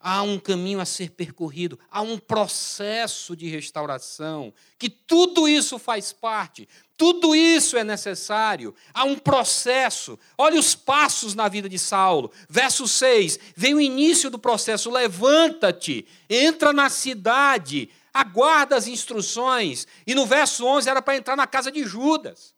há 0.00 0.22
um 0.22 0.38
caminho 0.38 0.80
a 0.80 0.86
ser 0.86 1.10
percorrido, 1.10 1.78
há 1.90 2.00
um 2.00 2.16
processo 2.16 3.36
de 3.36 3.46
restauração, 3.46 4.52
que 4.78 4.88
tudo 4.88 5.46
isso 5.46 5.78
faz 5.78 6.10
parte, 6.10 6.66
tudo 6.96 7.34
isso 7.34 7.76
é 7.76 7.84
necessário, 7.84 8.74
há 8.94 9.04
um 9.04 9.16
processo. 9.16 10.18
Olha 10.38 10.58
os 10.58 10.74
passos 10.74 11.34
na 11.34 11.48
vida 11.48 11.68
de 11.68 11.78
Saulo. 11.78 12.32
Verso 12.48 12.88
6, 12.88 13.38
vem 13.54 13.74
o 13.74 13.80
início 13.80 14.30
do 14.30 14.38
processo: 14.38 14.90
levanta-te, 14.90 16.06
entra 16.28 16.72
na 16.72 16.88
cidade, 16.88 17.90
aguarda 18.12 18.76
as 18.76 18.86
instruções. 18.86 19.86
E 20.06 20.14
no 20.14 20.24
verso 20.24 20.64
11 20.64 20.88
era 20.88 21.02
para 21.02 21.16
entrar 21.16 21.36
na 21.36 21.46
casa 21.46 21.70
de 21.70 21.84
Judas. 21.84 22.54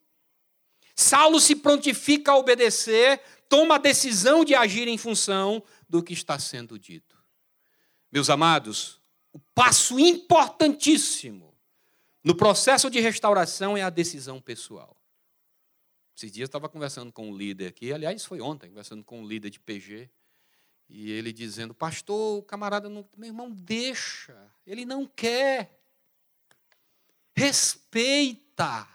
Saulo 0.95 1.41
se 1.41 1.57
prontifica 1.57 2.33
a 2.33 2.37
obedecer, 2.37 3.21
toma 3.49 3.77
a 3.77 3.79
decisão 3.79 4.45
de 4.45 4.55
agir 4.55 4.87
em 4.87 4.99
função 4.99 5.63
do 5.89 6.03
que 6.03 6.13
está 6.13 6.39
sendo 6.39 6.79
dito. 6.79 7.12
Meus 8.13 8.29
amados, 8.29 9.01
o 9.33 9.39
passo 9.39 9.99
importantíssimo 9.99 11.57
no 12.23 12.37
processo 12.37 12.91
de 12.91 13.01
restauração 13.01 13.75
é 13.75 13.83
a 13.83 13.89
decisão 13.89 14.39
pessoal. 14.39 14.95
Esses 16.15 16.31
dias 16.31 16.43
eu 16.43 16.47
estava 16.47 16.69
conversando 16.69 17.11
com 17.11 17.31
um 17.31 17.37
líder 17.37 17.69
aqui, 17.69 17.91
aliás, 17.91 18.23
foi 18.27 18.43
ontem, 18.43 18.69
conversando 18.69 19.03
com 19.03 19.23
um 19.23 19.27
líder 19.27 19.49
de 19.49 19.59
PG, 19.59 20.11
e 20.91 21.11
ele 21.11 21.33
dizendo: 21.33 21.73
Pastor, 21.73 22.41
o 22.41 22.43
camarada, 22.43 22.87
não, 22.87 23.09
meu 23.17 23.29
irmão, 23.29 23.51
deixa, 23.51 24.53
ele 24.67 24.85
não 24.85 25.07
quer. 25.07 25.81
Respeita. 27.35 28.87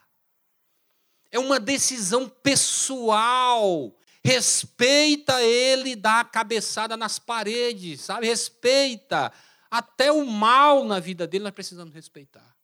É 1.32 1.40
uma 1.40 1.60
decisão 1.60 2.30
pessoal. 2.30 3.98
Respeita 4.28 5.42
ele 5.42 5.96
dar 5.96 6.20
a 6.20 6.26
cabeçada 6.26 6.98
nas 6.98 7.18
paredes, 7.18 8.02
sabe? 8.02 8.28
Respeita. 8.28 9.32
Até 9.72 10.12
o 10.12 10.26
mal 10.26 10.84
na 10.84 11.00
vida 11.00 11.26
dele 11.26 11.46
nós 11.46 11.54
precisamos 11.54 11.94
respeitar. 11.94 12.58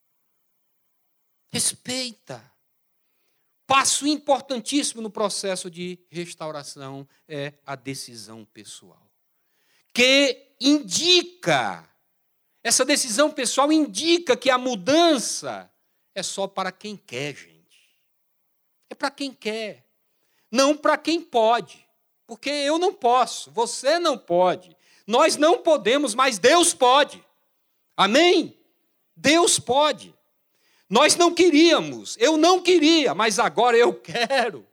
Respeita. 1.54 2.52
Passo 3.66 4.06
importantíssimo 4.06 5.02
no 5.02 5.10
processo 5.10 5.72
de 5.72 5.98
restauração 6.10 7.08
é 7.30 7.54
a 7.66 7.78
decisão 7.78 8.44
pessoal. 8.44 9.10
Que 9.94 10.56
indica, 10.60 11.90
essa 12.62 12.84
decisão 12.84 13.32
pessoal 13.32 13.72
indica 13.72 14.36
que 14.36 14.50
a 14.50 14.58
mudança 14.58 15.74
é 16.14 16.22
só 16.22 16.46
para 16.46 16.74
quem 16.74 16.98
quer, 16.98 17.34
gente. 17.34 18.02
É 18.90 18.96
para 18.96 19.10
quem 19.10 19.34
quer 19.34 19.83
não 20.54 20.78
para 20.78 20.96
quem 20.98 21.20
pode. 21.20 21.84
Porque 22.28 22.50
eu 22.50 22.78
não 22.78 22.94
posso, 22.94 23.52
você 23.52 23.98
não 23.98 24.18
pode, 24.18 24.78
nós 25.06 25.36
não 25.36 25.58
podemos, 25.58 26.16
mas 26.16 26.38
Deus 26.38 26.74
pode. 26.74 27.26
Amém? 27.98 28.58
Deus 29.16 29.60
pode. 29.60 30.16
Nós 30.90 31.16
não 31.16 31.34
queríamos, 31.34 32.16
eu 32.20 32.38
não 32.38 32.62
queria, 32.62 33.14
mas 33.16 33.40
agora 33.40 33.76
eu 33.76 33.94
quero. 33.94 34.66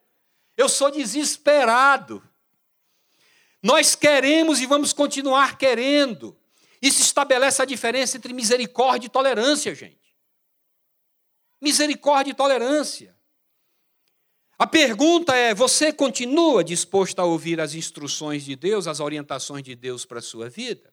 Eu 0.56 0.68
sou 0.68 0.90
desesperado. 0.90 2.22
Nós 3.62 3.94
queremos 3.94 4.60
e 4.60 4.66
vamos 4.66 4.92
continuar 4.92 5.56
querendo. 5.56 6.36
Isso 6.80 7.02
estabelece 7.02 7.60
a 7.60 7.64
diferença 7.64 8.16
entre 8.16 8.32
misericórdia 8.32 9.06
e 9.06 9.10
tolerância, 9.10 9.74
gente. 9.74 9.98
Misericórdia 11.60 12.30
e 12.30 12.34
tolerância. 12.34 13.14
A 14.60 14.66
pergunta 14.66 15.34
é: 15.34 15.54
você 15.54 15.90
continua 15.90 16.62
disposto 16.62 17.18
a 17.18 17.24
ouvir 17.24 17.58
as 17.62 17.72
instruções 17.72 18.44
de 18.44 18.54
Deus, 18.54 18.86
as 18.86 19.00
orientações 19.00 19.64
de 19.64 19.74
Deus 19.74 20.04
para 20.04 20.18
a 20.18 20.22
sua 20.22 20.50
vida? 20.50 20.92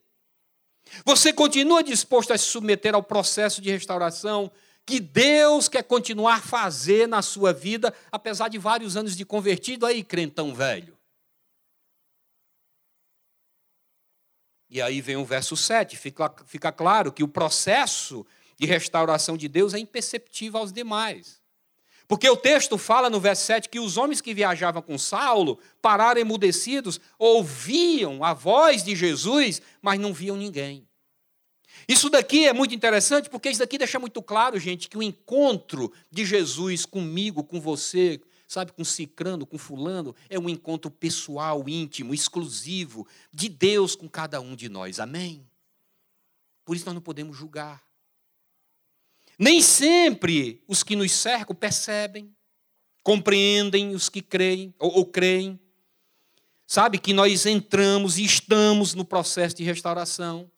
Você 1.04 1.34
continua 1.34 1.82
disposto 1.82 2.32
a 2.32 2.38
se 2.38 2.46
submeter 2.46 2.94
ao 2.94 3.02
processo 3.02 3.60
de 3.60 3.70
restauração 3.70 4.50
que 4.86 4.98
Deus 4.98 5.68
quer 5.68 5.82
continuar 5.82 6.42
fazer 6.42 7.06
na 7.06 7.20
sua 7.20 7.52
vida, 7.52 7.92
apesar 8.10 8.48
de 8.48 8.56
vários 8.56 8.96
anos 8.96 9.14
de 9.14 9.26
convertido 9.26 9.84
aí, 9.84 10.02
crentão 10.02 10.54
velho? 10.54 10.96
E 14.70 14.80
aí 14.80 15.02
vem 15.02 15.18
o 15.18 15.26
verso 15.26 15.58
7, 15.58 15.94
fica, 15.94 16.34
fica 16.46 16.72
claro 16.72 17.12
que 17.12 17.22
o 17.22 17.28
processo 17.28 18.26
de 18.56 18.66
restauração 18.66 19.36
de 19.36 19.46
Deus 19.46 19.74
é 19.74 19.78
imperceptível 19.78 20.58
aos 20.58 20.72
demais. 20.72 21.38
Porque 22.08 22.28
o 22.28 22.36
texto 22.36 22.78
fala 22.78 23.10
no 23.10 23.20
verso 23.20 23.44
7 23.44 23.68
que 23.68 23.78
os 23.78 23.98
homens 23.98 24.22
que 24.22 24.32
viajavam 24.32 24.80
com 24.80 24.96
Saulo 24.96 25.58
pararam 25.82 26.18
emudecidos, 26.18 26.98
ouviam 27.18 28.24
a 28.24 28.32
voz 28.32 28.82
de 28.82 28.96
Jesus, 28.96 29.60
mas 29.82 30.00
não 30.00 30.14
viam 30.14 30.34
ninguém. 30.34 30.88
Isso 31.86 32.08
daqui 32.08 32.46
é 32.46 32.52
muito 32.52 32.74
interessante, 32.74 33.28
porque 33.28 33.50
isso 33.50 33.60
daqui 33.60 33.76
deixa 33.76 33.98
muito 33.98 34.22
claro, 34.22 34.58
gente, 34.58 34.88
que 34.88 34.96
o 34.96 35.02
encontro 35.02 35.92
de 36.10 36.24
Jesus 36.24 36.86
comigo, 36.86 37.44
com 37.44 37.60
você, 37.60 38.20
sabe, 38.46 38.72
com 38.72 38.82
Cicrano, 38.84 39.46
com 39.46 39.58
Fulano, 39.58 40.14
é 40.30 40.38
um 40.38 40.48
encontro 40.48 40.90
pessoal, 40.90 41.68
íntimo, 41.68 42.14
exclusivo 42.14 43.06
de 43.30 43.50
Deus 43.50 43.94
com 43.94 44.08
cada 44.08 44.40
um 44.40 44.56
de 44.56 44.70
nós. 44.70 44.98
Amém? 44.98 45.46
Por 46.64 46.74
isso 46.74 46.86
nós 46.86 46.94
não 46.94 47.02
podemos 47.02 47.36
julgar. 47.36 47.87
Nem 49.38 49.62
sempre 49.62 50.64
os 50.66 50.82
que 50.82 50.96
nos 50.96 51.12
cercam 51.12 51.54
percebem, 51.54 52.34
compreendem 53.04 53.94
os 53.94 54.08
que 54.08 54.20
creem 54.20 54.74
ou, 54.78 54.98
ou 54.98 55.06
creem. 55.06 55.58
Sabe 56.66 56.98
que 56.98 57.12
nós 57.12 57.46
entramos 57.46 58.18
e 58.18 58.24
estamos 58.24 58.94
no 58.94 59.04
processo 59.04 59.56
de 59.56 59.62
restauração, 59.62 60.50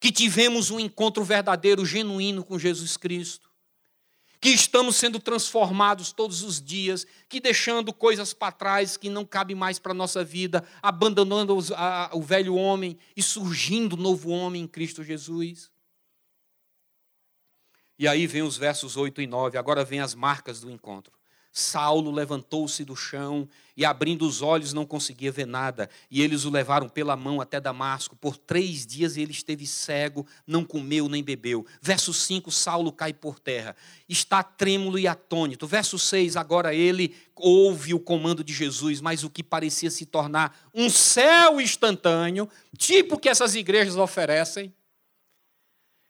que 0.00 0.10
tivemos 0.10 0.70
um 0.70 0.80
encontro 0.80 1.24
verdadeiro, 1.24 1.86
genuíno 1.86 2.44
com 2.44 2.58
Jesus 2.58 2.96
Cristo, 2.96 3.48
que 4.40 4.50
estamos 4.50 4.96
sendo 4.96 5.18
transformados 5.18 6.12
todos 6.12 6.42
os 6.42 6.60
dias, 6.60 7.06
que 7.28 7.40
deixando 7.40 7.92
coisas 7.92 8.34
para 8.34 8.52
trás 8.52 8.96
que 8.96 9.08
não 9.08 9.24
cabem 9.24 9.56
mais 9.56 9.78
para 9.78 9.92
a 9.92 9.94
nossa 9.94 10.22
vida, 10.22 10.62
abandonando 10.82 11.56
o 12.12 12.22
velho 12.22 12.56
homem 12.56 12.98
e 13.16 13.22
surgindo 13.22 13.96
novo 13.96 14.30
homem 14.30 14.64
em 14.64 14.68
Cristo 14.68 15.02
Jesus. 15.02 15.70
E 17.98 18.06
aí 18.06 18.26
vem 18.26 18.42
os 18.42 18.56
versos 18.56 18.96
8 18.96 19.22
e 19.22 19.26
9, 19.26 19.56
agora 19.56 19.84
vem 19.84 20.00
as 20.00 20.14
marcas 20.14 20.60
do 20.60 20.70
encontro. 20.70 21.12
Saulo 21.58 22.10
levantou-se 22.10 22.84
do 22.84 22.94
chão 22.94 23.48
e, 23.74 23.82
abrindo 23.82 24.26
os 24.26 24.42
olhos, 24.42 24.74
não 24.74 24.84
conseguia 24.84 25.32
ver 25.32 25.46
nada. 25.46 25.88
E 26.10 26.20
eles 26.20 26.44
o 26.44 26.50
levaram 26.50 26.86
pela 26.86 27.16
mão 27.16 27.40
até 27.40 27.58
Damasco. 27.58 28.14
Por 28.14 28.36
três 28.36 28.86
dias 28.86 29.16
ele 29.16 29.32
esteve 29.32 29.66
cego, 29.66 30.26
não 30.46 30.66
comeu 30.66 31.08
nem 31.08 31.24
bebeu. 31.24 31.64
Verso 31.80 32.12
5: 32.12 32.50
Saulo 32.50 32.92
cai 32.92 33.14
por 33.14 33.40
terra, 33.40 33.74
está 34.06 34.42
trêmulo 34.42 34.98
e 34.98 35.08
atônito. 35.08 35.66
Verso 35.66 35.98
6: 35.98 36.36
Agora 36.36 36.74
ele 36.74 37.16
ouve 37.34 37.94
o 37.94 38.00
comando 38.00 38.44
de 38.44 38.52
Jesus, 38.52 39.00
mas 39.00 39.24
o 39.24 39.30
que 39.30 39.42
parecia 39.42 39.90
se 39.90 40.04
tornar 40.04 40.54
um 40.74 40.90
céu 40.90 41.58
instantâneo, 41.58 42.46
tipo 42.76 43.18
que 43.18 43.30
essas 43.30 43.54
igrejas 43.54 43.96
oferecem. 43.96 44.74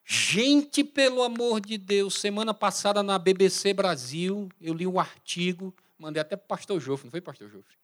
Gente, 0.08 0.84
pelo 0.84 1.20
amor 1.24 1.60
de 1.60 1.76
Deus, 1.76 2.14
semana 2.14 2.54
passada 2.54 3.02
na 3.02 3.18
BBC 3.18 3.74
Brasil, 3.74 4.48
eu 4.60 4.72
li 4.72 4.86
um 4.86 5.00
artigo, 5.00 5.74
mandei 5.98 6.20
até 6.20 6.36
para 6.36 6.44
o 6.44 6.48
pastor 6.48 6.80
Jofre, 6.80 7.06
não 7.06 7.10
foi, 7.10 7.20
pastor 7.20 7.50
Jofre? 7.50 7.74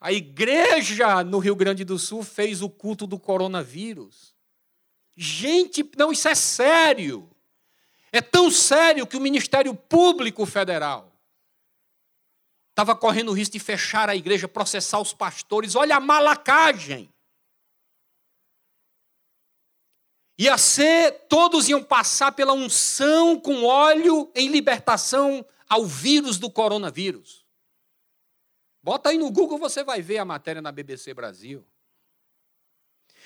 A 0.00 0.12
igreja 0.12 1.24
no 1.24 1.40
Rio 1.40 1.56
Grande 1.56 1.82
do 1.84 1.98
Sul 1.98 2.22
fez 2.22 2.62
o 2.62 2.70
culto 2.70 3.04
do 3.04 3.18
coronavírus. 3.18 4.32
Gente, 5.16 5.84
não, 5.98 6.12
isso 6.12 6.28
é 6.28 6.36
sério. 6.36 7.28
É 8.12 8.20
tão 8.20 8.48
sério 8.48 9.08
que 9.08 9.16
o 9.16 9.20
Ministério 9.20 9.74
Público 9.74 10.46
Federal 10.46 11.12
estava 12.70 12.94
correndo 12.94 13.30
o 13.30 13.34
risco 13.34 13.54
de 13.54 13.58
fechar 13.58 14.08
a 14.08 14.14
igreja, 14.14 14.46
processar 14.46 15.00
os 15.00 15.12
pastores. 15.12 15.74
Olha 15.74 15.96
a 15.96 16.00
malacagem. 16.00 17.12
Ia 20.38 20.58
ser, 20.58 21.26
todos 21.28 21.68
iam 21.68 21.82
passar 21.82 22.32
pela 22.32 22.52
unção 22.52 23.40
com 23.40 23.64
óleo 23.64 24.30
em 24.34 24.48
libertação 24.48 25.44
ao 25.68 25.86
vírus 25.86 26.38
do 26.38 26.50
coronavírus. 26.50 27.46
Bota 28.82 29.08
aí 29.08 29.18
no 29.18 29.30
Google, 29.30 29.58
você 29.58 29.82
vai 29.82 30.02
ver 30.02 30.18
a 30.18 30.24
matéria 30.24 30.60
na 30.60 30.70
BBC 30.70 31.14
Brasil. 31.14 31.66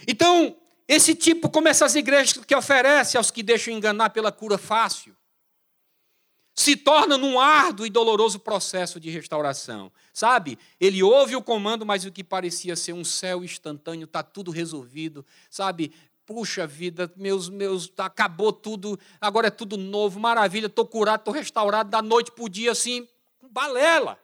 Então, 0.06 0.56
esse 0.86 1.14
tipo, 1.14 1.50
como 1.50 1.68
essas 1.68 1.94
igrejas 1.94 2.32
que 2.32 2.54
oferecem 2.54 3.18
aos 3.18 3.30
que 3.30 3.42
deixam 3.42 3.74
enganar 3.74 4.10
pela 4.10 4.32
cura 4.32 4.56
fácil, 4.56 5.14
se 6.54 6.76
torna 6.76 7.16
num 7.16 7.38
árduo 7.38 7.86
e 7.86 7.90
doloroso 7.90 8.38
processo 8.38 9.00
de 9.00 9.08
restauração. 9.08 9.90
Sabe? 10.12 10.58
Ele 10.78 11.02
ouve 11.02 11.36
o 11.36 11.42
comando, 11.42 11.86
mas 11.86 12.04
o 12.04 12.12
que 12.12 12.22
parecia 12.22 12.76
ser 12.76 12.92
um 12.92 13.04
céu 13.04 13.44
instantâneo, 13.44 14.04
está 14.04 14.22
tudo 14.22 14.50
resolvido. 14.50 15.24
Sabe? 15.48 15.92
Puxa 16.30 16.64
vida, 16.64 17.12
meus, 17.16 17.49
meus, 17.49 17.92
acabou 17.99 18.52
tudo, 18.52 18.96
agora 19.20 19.49
é 19.49 19.50
tudo 19.50 19.76
novo, 19.76 20.20
maravilha, 20.20 20.66
estou 20.66 20.87
curado, 20.87 21.22
estou 21.22 21.34
restaurado, 21.34 21.90
da 21.90 22.00
noite 22.00 22.30
para 22.30 22.44
o 22.44 22.49
dia, 22.49 22.70
assim, 22.70 23.08
balela. 23.50 24.16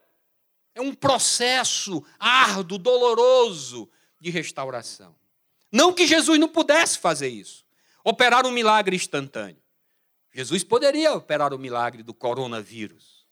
É 0.73 0.81
um 0.81 0.95
processo 0.95 2.05
árduo, 2.17 2.79
doloroso 2.79 3.91
de 4.21 4.31
restauração. 4.31 5.17
Não 5.73 5.93
que 5.93 6.07
Jesus 6.07 6.39
não 6.39 6.49
pudesse 6.49 6.97
fazer 7.01 7.27
isso, 7.27 7.65
operar 8.05 8.47
um 8.47 8.53
milagre 8.53 8.95
instantâneo. 8.95 9.61
Jesus 10.33 10.63
poderia 10.63 11.13
operar 11.13 11.53
o 11.53 11.59
milagre 11.59 12.05
do 12.05 12.15
coronavírus, 12.15 13.27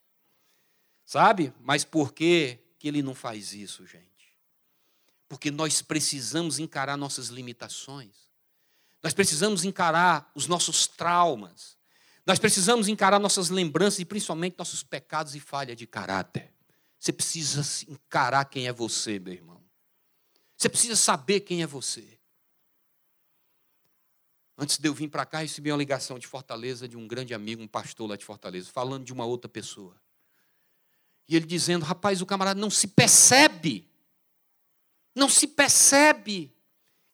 sabe? 1.04 1.54
Mas 1.60 1.84
por 1.84 2.12
que, 2.12 2.58
que 2.76 2.88
ele 2.88 3.04
não 3.04 3.14
faz 3.14 3.52
isso, 3.52 3.86
gente? 3.86 4.36
Porque 5.28 5.52
nós 5.52 5.80
precisamos 5.80 6.58
encarar 6.58 6.96
nossas 6.96 7.28
limitações. 7.28 8.23
Nós 9.04 9.12
precisamos 9.12 9.64
encarar 9.64 10.32
os 10.34 10.46
nossos 10.46 10.86
traumas. 10.86 11.76
Nós 12.24 12.38
precisamos 12.38 12.88
encarar 12.88 13.18
nossas 13.18 13.50
lembranças 13.50 13.98
e 13.98 14.04
principalmente 14.06 14.56
nossos 14.58 14.82
pecados 14.82 15.34
e 15.34 15.40
falha 15.40 15.76
de 15.76 15.86
caráter. 15.86 16.50
Você 16.98 17.12
precisa 17.12 17.60
encarar 17.86 18.46
quem 18.46 18.66
é 18.66 18.72
você, 18.72 19.18
meu 19.18 19.34
irmão. 19.34 19.62
Você 20.56 20.70
precisa 20.70 20.96
saber 20.96 21.40
quem 21.40 21.62
é 21.62 21.66
você. 21.66 22.18
Antes 24.56 24.78
de 24.78 24.88
eu 24.88 24.94
vir 24.94 25.08
para 25.08 25.26
cá, 25.26 25.40
recebi 25.40 25.70
uma 25.70 25.76
ligação 25.76 26.18
de 26.18 26.26
Fortaleza 26.26 26.88
de 26.88 26.96
um 26.96 27.06
grande 27.06 27.34
amigo, 27.34 27.60
um 27.60 27.68
pastor 27.68 28.08
lá 28.08 28.16
de 28.16 28.24
Fortaleza, 28.24 28.70
falando 28.72 29.04
de 29.04 29.12
uma 29.12 29.26
outra 29.26 29.50
pessoa. 29.50 30.00
E 31.28 31.36
ele 31.36 31.44
dizendo: 31.44 31.84
rapaz, 31.84 32.22
o 32.22 32.26
camarada 32.26 32.58
não 32.58 32.70
se 32.70 32.86
percebe. 32.86 33.86
Não 35.14 35.28
se 35.28 35.46
percebe 35.46 36.53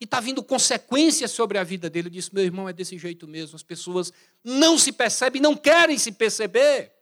e 0.01 0.05
está 0.05 0.19
vindo 0.19 0.43
consequências 0.43 1.31
sobre 1.31 1.59
a 1.59 1.65
vida 1.65 1.91
dele. 1.91 2.09
Eu 2.09 2.13
disse: 2.13 2.35
meu 2.35 2.43
irmão, 2.43 2.69
é 2.69 2.73
desse 2.73 2.97
jeito 2.97 3.29
mesmo. 3.29 3.55
As 3.55 3.63
pessoas 3.63 4.13
não 4.43 4.79
se 4.79 4.93
percebem, 4.93 5.43
não 5.43 5.55
querem 5.55 5.99
se 5.99 6.11
perceber, 6.11 6.93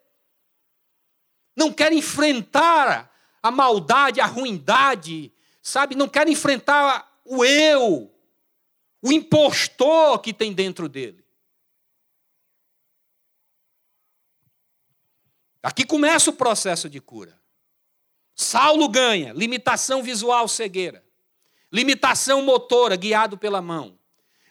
não 1.57 1.73
querem 1.73 1.99
enfrentar 1.99 3.15
a 3.41 3.51
maldade, 3.51 4.21
a 4.21 4.27
ruindade, 4.27 5.33
sabe? 5.63 5.95
Não 5.95 6.09
querem 6.09 6.33
enfrentar 6.33 7.21
o 7.25 7.45
eu, 7.45 8.13
o 9.01 9.13
impostor 9.13 10.19
que 10.19 10.35
tem 10.35 10.53
dentro 10.53 10.89
dele. 10.89 11.25
Aqui 15.63 15.85
começa 15.85 16.31
o 16.31 16.33
processo 16.33 16.89
de 16.89 17.01
cura. 17.01 17.41
Saulo 18.35 18.89
ganha 18.89 19.33
limitação 19.33 20.03
visual, 20.03 20.49
cegueira. 20.49 21.08
Limitação 21.73 22.43
motora, 22.43 22.97
guiado 22.97 23.37
pela 23.37 23.61
mão. 23.61 23.99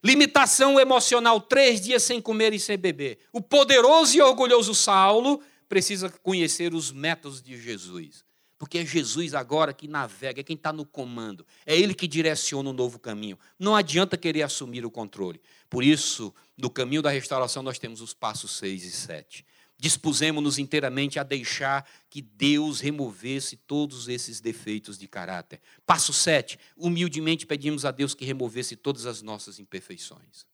Limitação 0.04 0.80
emocional, 0.80 1.42
três 1.42 1.82
dias 1.82 2.04
sem 2.04 2.22
comer 2.22 2.54
e 2.54 2.60
sem 2.60 2.78
beber. 2.78 3.20
O 3.34 3.42
poderoso 3.42 4.16
e 4.16 4.22
orgulhoso 4.22 4.76
Saulo 4.76 5.42
precisa 5.68 6.10
conhecer 6.10 6.74
os 6.74 6.92
métodos 6.92 7.42
de 7.42 7.60
Jesus. 7.60 8.24
Porque 8.58 8.80
é 8.80 8.86
Jesus 8.86 9.34
agora 9.34 9.74
que 9.74 9.88
navega, 9.88 10.42
é 10.42 10.44
quem 10.44 10.56
está 10.56 10.74
no 10.74 10.86
comando. 10.86 11.46
É 11.66 11.76
Ele 11.76 11.94
que 11.94 12.08
direciona 12.08 12.70
o 12.70 12.74
novo 12.74 13.00
caminho. 13.00 13.38
Não 13.60 13.76
adianta 13.76 14.18
querer 14.18 14.44
assumir 14.44 14.86
o 14.86 14.90
controle. 14.90 15.40
Por 15.70 15.84
isso, 15.84 16.34
no 16.58 16.70
caminho 16.70 17.02
da 17.02 17.10
restauração, 17.10 17.62
nós 17.62 17.78
temos 17.78 18.02
os 18.02 18.14
passos 18.14 18.52
6 18.58 18.84
e 18.84 18.92
7 18.92 19.46
dispusemos-nos 19.78 20.58
inteiramente 20.58 21.20
a 21.20 21.24
deixar 21.24 21.88
que 22.10 22.22
Deus 22.22 22.80
removesse 22.80 23.56
todos 23.56 24.08
esses 24.08 24.42
defeitos 24.42 24.98
de 24.98 25.08
caráter. 25.08 25.62
Passo 25.86 26.12
7. 26.12 26.58
Humildemente 26.76 27.46
pedimos 27.46 27.86
a 27.86 27.92
Deus 27.92 28.16
que 28.16 28.26
removesse 28.26 28.76
todas 28.76 29.06
as 29.06 29.22
nossas 29.22 29.60
imperfeições. 29.60 30.46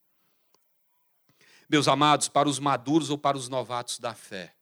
Meus 1.70 1.88
amados, 1.88 2.28
para 2.28 2.50
os 2.50 2.60
maduros 2.60 3.10
ou 3.10 3.18
para 3.18 3.38
os 3.38 3.48
novatos 3.48 3.98
da 3.98 4.14
fé, 4.14 4.54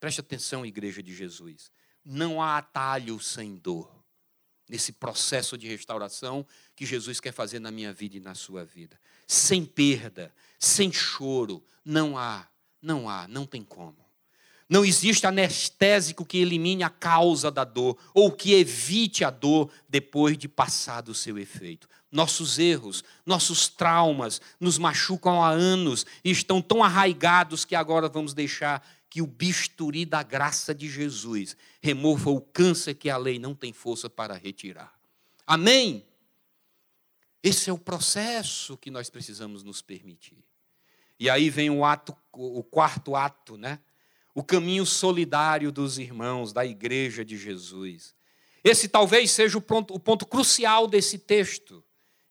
preste 0.00 0.20
atenção, 0.20 0.66
Igreja 0.66 1.02
de 1.02 1.14
Jesus. 1.14 1.70
Não 2.04 2.42
há 2.42 2.58
atalho 2.58 3.20
sem 3.20 3.56
dor 3.56 3.88
nesse 4.68 4.92
processo 4.92 5.56
de 5.56 5.68
restauração 5.68 6.46
que 6.74 6.86
Jesus 6.86 7.20
quer 7.20 7.32
fazer 7.32 7.60
na 7.60 7.70
minha 7.70 7.92
vida 7.92 8.16
e 8.16 8.20
na 8.20 8.34
sua 8.34 8.64
vida. 8.64 9.00
Sem 9.26 9.64
perda, 9.64 10.34
sem 10.58 10.92
choro, 10.92 11.64
não 11.84 12.18
há 12.18 12.50
não 12.80 13.08
há, 13.08 13.28
não 13.28 13.46
tem 13.46 13.62
como. 13.62 13.99
Não 14.70 14.84
existe 14.84 15.26
anestésico 15.26 16.24
que 16.24 16.38
elimine 16.38 16.84
a 16.84 16.88
causa 16.88 17.50
da 17.50 17.64
dor 17.64 17.98
ou 18.14 18.30
que 18.30 18.54
evite 18.54 19.24
a 19.24 19.30
dor 19.30 19.68
depois 19.88 20.38
de 20.38 20.46
passado 20.46 21.08
o 21.08 21.14
seu 21.14 21.36
efeito. 21.36 21.88
Nossos 22.08 22.56
erros, 22.56 23.02
nossos 23.26 23.66
traumas 23.66 24.40
nos 24.60 24.78
machucam 24.78 25.42
há 25.42 25.48
anos 25.48 26.06
e 26.24 26.30
estão 26.30 26.62
tão 26.62 26.84
arraigados 26.84 27.64
que 27.64 27.74
agora 27.74 28.08
vamos 28.08 28.32
deixar 28.32 28.86
que 29.10 29.20
o 29.20 29.26
bisturi 29.26 30.04
da 30.04 30.22
graça 30.22 30.72
de 30.72 30.88
Jesus 30.88 31.56
remova 31.82 32.30
o 32.30 32.40
câncer 32.40 32.94
que 32.94 33.10
a 33.10 33.16
lei 33.16 33.40
não 33.40 33.56
tem 33.56 33.72
força 33.72 34.08
para 34.08 34.34
retirar. 34.34 34.94
Amém? 35.44 36.06
Esse 37.42 37.70
é 37.70 37.72
o 37.72 37.78
processo 37.78 38.76
que 38.76 38.88
nós 38.88 39.10
precisamos 39.10 39.64
nos 39.64 39.82
permitir. 39.82 40.44
E 41.18 41.28
aí 41.28 41.50
vem 41.50 41.70
o 41.70 41.84
ato, 41.84 42.16
o 42.32 42.62
quarto 42.62 43.16
ato, 43.16 43.56
né? 43.56 43.80
O 44.40 44.42
caminho 44.42 44.86
solidário 44.86 45.70
dos 45.70 45.98
irmãos 45.98 46.50
da 46.50 46.64
igreja 46.64 47.22
de 47.22 47.36
Jesus. 47.36 48.14
Esse 48.64 48.88
talvez 48.88 49.30
seja 49.32 49.58
o 49.58 49.60
ponto, 49.60 49.92
o 49.92 50.00
ponto 50.00 50.24
crucial 50.24 50.88
desse 50.88 51.18
texto 51.18 51.84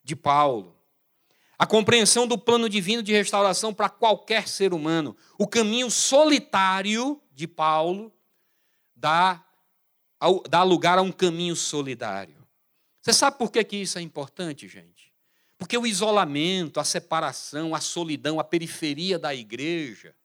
de 0.03 0.15
Paulo. 0.15 0.75
A 1.55 1.67
compreensão 1.67 2.25
do 2.25 2.35
plano 2.35 2.67
divino 2.67 3.03
de 3.03 3.13
restauração 3.13 3.71
para 3.71 3.89
qualquer 3.89 4.47
ser 4.47 4.73
humano. 4.73 5.15
O 5.37 5.45
caminho 5.45 5.91
solitário 5.91 7.21
de 7.31 7.47
Paulo 7.47 8.11
dá, 8.95 9.45
dá 10.49 10.63
lugar 10.63 10.97
a 10.97 11.03
um 11.03 11.11
caminho 11.11 11.55
solidário. 11.55 12.43
Você 13.03 13.13
sabe 13.13 13.37
por 13.37 13.51
que, 13.51 13.63
que 13.63 13.77
isso 13.77 13.99
é 13.99 14.01
importante, 14.01 14.67
gente? 14.67 15.13
Porque 15.59 15.77
o 15.77 15.85
isolamento, 15.85 16.79
a 16.79 16.83
separação, 16.83 17.75
a 17.75 17.79
solidão, 17.79 18.39
a 18.39 18.43
periferia 18.43 19.19
da 19.19 19.35
igreja, 19.35 20.15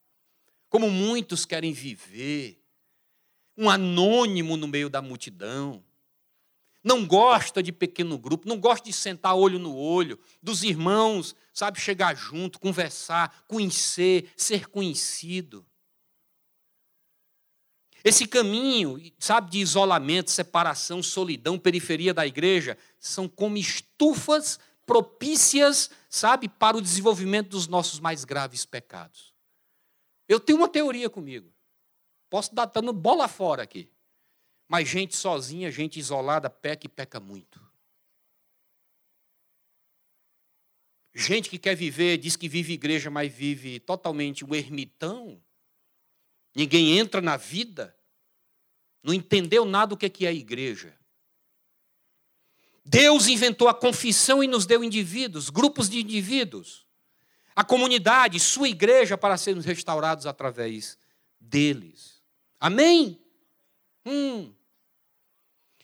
como 0.69 0.91
muitos 0.91 1.45
querem 1.45 1.73
viver, 1.73 2.61
um 3.57 3.71
anônimo 3.71 4.57
no 4.57 4.67
meio 4.67 4.89
da 4.89 5.01
multidão, 5.01 5.85
não 6.85 7.07
gosta 7.07 7.63
de 7.63 7.73
pequeno 7.73 8.19
grupo, 8.19 8.47
não 8.47 8.61
gosta 8.61 8.85
de 8.85 8.93
sentar 8.93 9.35
olho 9.35 9.59
no 9.59 9.75
olho, 9.75 10.19
dos 10.43 10.63
irmãos, 10.63 11.35
sabe, 11.53 11.81
chegar 11.81 12.15
junto, 12.15 12.61
conversar, 12.61 13.45
conhecer, 13.49 14.31
ser 14.37 14.69
conhecido. 14.69 15.65
Esse 18.05 18.27
caminho, 18.27 19.01
sabe, 19.19 19.51
de 19.51 19.61
isolamento, 19.61 20.31
separação, 20.31 21.03
solidão, 21.03 21.59
periferia 21.59 22.13
da 22.13 22.27
igreja, 22.27 22.77
são 23.01 23.27
como 23.27 23.57
estufas 23.57 24.61
propícias, 24.85 25.91
sabe, 26.11 26.51
para 26.51 26.77
o 26.77 26.83
desenvolvimento 26.83 27.49
dos 27.49 27.67
nossos 27.67 27.99
mais 27.99 28.25
graves 28.27 28.67
pecados. 28.67 29.34
Eu 30.35 30.41
tenho 30.41 30.59
uma 30.59 30.69
teoria 30.69 31.09
comigo. 31.09 31.53
Posso 32.29 32.51
estar 32.51 32.67
dando 32.67 32.93
bola 32.93 33.29
fora 33.29 33.63
aqui. 33.63 33.89
Mas 34.67 34.89
gente 34.89 35.15
sozinha, 35.17 35.71
gente 35.71 36.01
isolada, 36.01 36.51
peca 36.51 36.87
e 36.87 36.89
peca 36.89 37.21
muito. 37.21 37.65
Gente 41.15 41.49
que 41.49 41.59
quer 41.59 41.77
viver, 41.77 42.19
diz 42.19 42.35
que 42.35 42.49
vive 42.49 42.73
igreja, 42.73 43.09
mas 43.09 43.33
vive 43.33 43.79
totalmente 43.79 44.45
um 44.45 44.53
ermitão. 44.53 45.41
Ninguém 46.53 46.99
entra 46.99 47.21
na 47.21 47.37
vida. 47.37 47.97
Não 49.03 49.15
entendeu 49.15 49.65
nada 49.65 49.91
do 49.91 49.97
que 49.97 50.27
é 50.27 50.29
a 50.29 50.33
igreja. 50.33 50.99
Deus 52.85 53.29
inventou 53.29 53.69
a 53.69 53.75
confissão 53.75 54.43
e 54.43 54.49
nos 54.49 54.67
deu 54.67 54.83
indivíduos, 54.83 55.49
grupos 55.49 55.89
de 55.89 56.01
indivíduos. 56.01 56.84
A 57.55 57.63
comunidade, 57.63 58.41
sua 58.41 58.69
igreja, 58.69 59.17
para 59.17 59.37
sermos 59.37 59.65
restaurados 59.65 60.27
através 60.27 60.99
deles. 61.39 62.23
Amém? 62.59 63.21
Hum. 64.05 64.53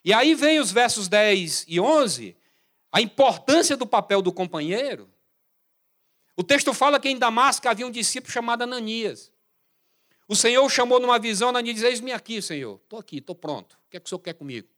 E 0.05 0.13
aí 0.13 0.35
vem 0.35 0.59
os 0.59 0.73
versos 0.73 1.09
10 1.09 1.67
e 1.69 1.79
11, 1.79 2.37
a 2.91 3.01
importância 3.01 3.77
do 3.77 3.87
papel 3.87 4.21
do 4.23 4.33
companheiro. 4.33 5.09
O 6.37 6.43
texto 6.43 6.73
fala 6.73 6.99
que 6.99 7.09
em 7.09 7.19
Damasco 7.19 7.69
havia 7.69 7.87
um 7.87 7.91
discípulo 7.91 8.33
chamado 8.33 8.63
Ananias. 8.63 9.31
O 10.27 10.35
Senhor 10.35 10.69
chamou 10.71 10.99
numa 10.99 11.19
visão, 11.19 11.51
Ananias 11.51 11.77
diz: 11.77 11.85
Eis-me 11.85 12.13
aqui, 12.13 12.41
Senhor. 12.41 12.81
Estou 12.83 12.99
aqui, 12.99 13.19
estou 13.19 13.35
pronto. 13.35 13.75
O 13.87 13.91
que 13.91 13.97
é 13.97 14.01
que 14.01 14.07
o 14.07 14.09
Senhor 14.09 14.21
quer 14.21 14.35
comigo? 14.35 14.69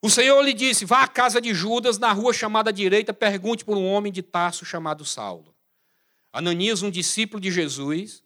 O 0.00 0.08
Senhor 0.08 0.40
lhe 0.42 0.54
disse: 0.54 0.84
Vá 0.84 1.02
à 1.02 1.08
casa 1.08 1.40
de 1.40 1.52
Judas, 1.52 1.98
na 1.98 2.12
rua 2.12 2.32
chamada 2.32 2.72
direita, 2.72 3.12
pergunte 3.12 3.64
por 3.64 3.76
um 3.76 3.86
homem 3.86 4.12
de 4.12 4.22
Tarso 4.22 4.64
chamado 4.64 5.04
Saulo. 5.04 5.54
Ananias, 6.32 6.82
um 6.82 6.90
discípulo 6.90 7.40
de 7.40 7.50
Jesus, 7.50 8.22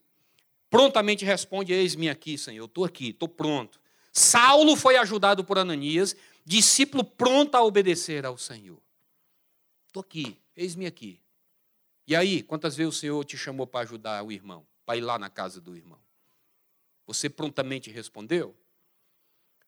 prontamente 0.68 1.24
responde: 1.24 1.72
Eis-me 1.72 2.11
aqui, 2.11 2.37
Senhor. 2.37 2.66
Estou 2.66 2.85
aqui, 2.85 3.11
estou 3.11 3.28
pronto. 3.28 3.80
Saulo 4.12 4.76
foi 4.76 4.96
ajudado 4.96 5.42
por 5.42 5.58
Ananias, 5.58 6.14
discípulo 6.44 7.02
pronto 7.02 7.54
a 7.54 7.62
obedecer 7.62 8.26
ao 8.26 8.37
Senhor. 8.37 8.80
Estou 9.87 10.02
aqui, 10.02 10.37
eis-me 10.54 10.85
aqui. 10.85 11.18
E 12.06 12.14
aí, 12.14 12.42
quantas 12.42 12.76
vezes 12.76 12.94
o 12.94 12.98
Senhor 12.98 13.24
te 13.24 13.38
chamou 13.38 13.66
para 13.66 13.80
ajudar 13.80 14.22
o 14.22 14.30
irmão, 14.30 14.66
para 14.85 14.98
ir 14.98 15.00
lá 15.00 15.18
na 15.18 15.30
casa 15.30 15.61
do 15.61 15.74
irmão? 15.74 15.98
Você 17.06 17.30
prontamente 17.30 17.90
respondeu? 17.90 18.54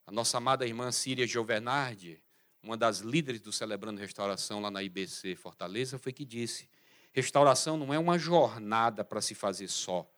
A 0.06 0.12
nossa 0.12 0.36
amada 0.36 0.66
irmã 0.66 0.92
Síria 0.92 1.26
Giovernardi, 1.26 2.22
uma 2.62 2.76
das 2.76 2.98
líderes 2.98 3.40
do 3.40 3.52
Celebrando 3.52 4.00
Restauração 4.00 4.60
lá 4.60 4.70
na 4.70 4.82
IBC 4.82 5.34
Fortaleza, 5.36 5.98
foi 5.98 6.12
que 6.12 6.24
disse: 6.24 6.68
restauração 7.12 7.76
não 7.76 7.92
é 7.92 7.98
uma 7.98 8.18
jornada 8.18 9.02
para 9.02 9.20
se 9.20 9.34
fazer 9.34 9.68
só. 9.68 10.08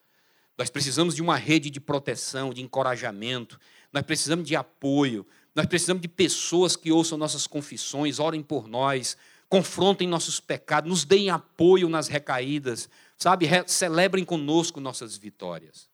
Nós 0.59 0.71
precisamos 0.71 1.15
de 1.15 1.23
uma 1.23 1.37
rede 1.37 1.71
de 1.71 1.81
proteção, 1.81 2.53
de 2.53 2.63
encorajamento, 2.63 3.61
nós 3.93 4.03
precisamos 4.03 4.47
de 4.49 4.57
apoio, 4.57 5.27
nós 5.55 5.67
precisamos 5.67 6.01
de 6.01 6.09
pessoas 6.09 6.75
que 6.75 6.91
ouçam 6.91 7.19
nossas 7.19 7.47
confissões, 7.47 8.19
orem 8.19 8.43
por 8.43 8.67
nós, 8.67 9.17
confrontem 9.49 10.09
nossos 10.09 10.41
pecados, 10.41 10.89
nos 10.89 11.05
deem 11.05 11.31
apoio 11.31 11.89
nas 11.89 12.09
recaídas, 12.09 12.89
sabe? 13.17 13.47
Celebrem 13.67 14.25
conosco 14.25 14.81
nossas 14.81 15.17
vitórias. 15.17 15.89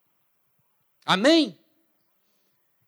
Amém? 1.04 1.58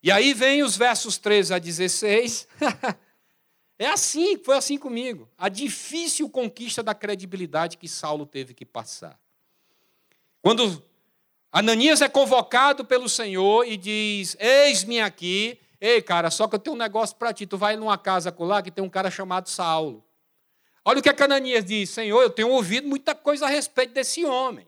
E 0.04 0.12
aí 0.12 0.34
vem 0.34 0.62
os 0.62 0.76
versos 0.76 1.16
13 1.16 1.54
a 1.54 1.58
16. 1.58 2.46
é 3.78 3.86
assim, 3.86 4.36
foi 4.36 4.54
assim 4.54 4.76
comigo. 4.76 5.26
A 5.38 5.48
difícil 5.48 6.28
conquista 6.28 6.82
da 6.82 6.94
credibilidade 6.94 7.78
que 7.78 7.88
Saulo 7.88 8.26
teve 8.26 8.52
que 8.52 8.66
passar. 8.66 9.18
Quando 10.42 10.84
Ananias 11.50 12.02
é 12.02 12.08
convocado 12.10 12.84
pelo 12.84 13.08
Senhor 13.08 13.66
e 13.66 13.78
diz: 13.78 14.36
Eis-me 14.38 15.00
aqui. 15.00 15.58
Ei, 15.80 16.02
cara, 16.02 16.30
só 16.30 16.46
que 16.46 16.56
eu 16.56 16.58
tenho 16.58 16.76
um 16.76 16.78
negócio 16.78 17.16
para 17.16 17.32
ti. 17.32 17.46
Tu 17.46 17.56
vai 17.56 17.74
numa 17.74 17.96
casa 17.96 18.34
lá 18.40 18.60
que 18.60 18.70
tem 18.70 18.84
um 18.84 18.90
cara 18.90 19.10
chamado 19.10 19.48
Saulo. 19.48 20.04
Olha 20.84 20.98
o 20.98 21.02
que, 21.02 21.08
é 21.08 21.14
que 21.14 21.22
Ananias 21.22 21.64
diz: 21.64 21.88
Senhor, 21.88 22.20
eu 22.20 22.28
tenho 22.28 22.50
ouvido 22.50 22.86
muita 22.86 23.14
coisa 23.14 23.46
a 23.46 23.48
respeito 23.48 23.94
desse 23.94 24.22
homem. 24.22 24.66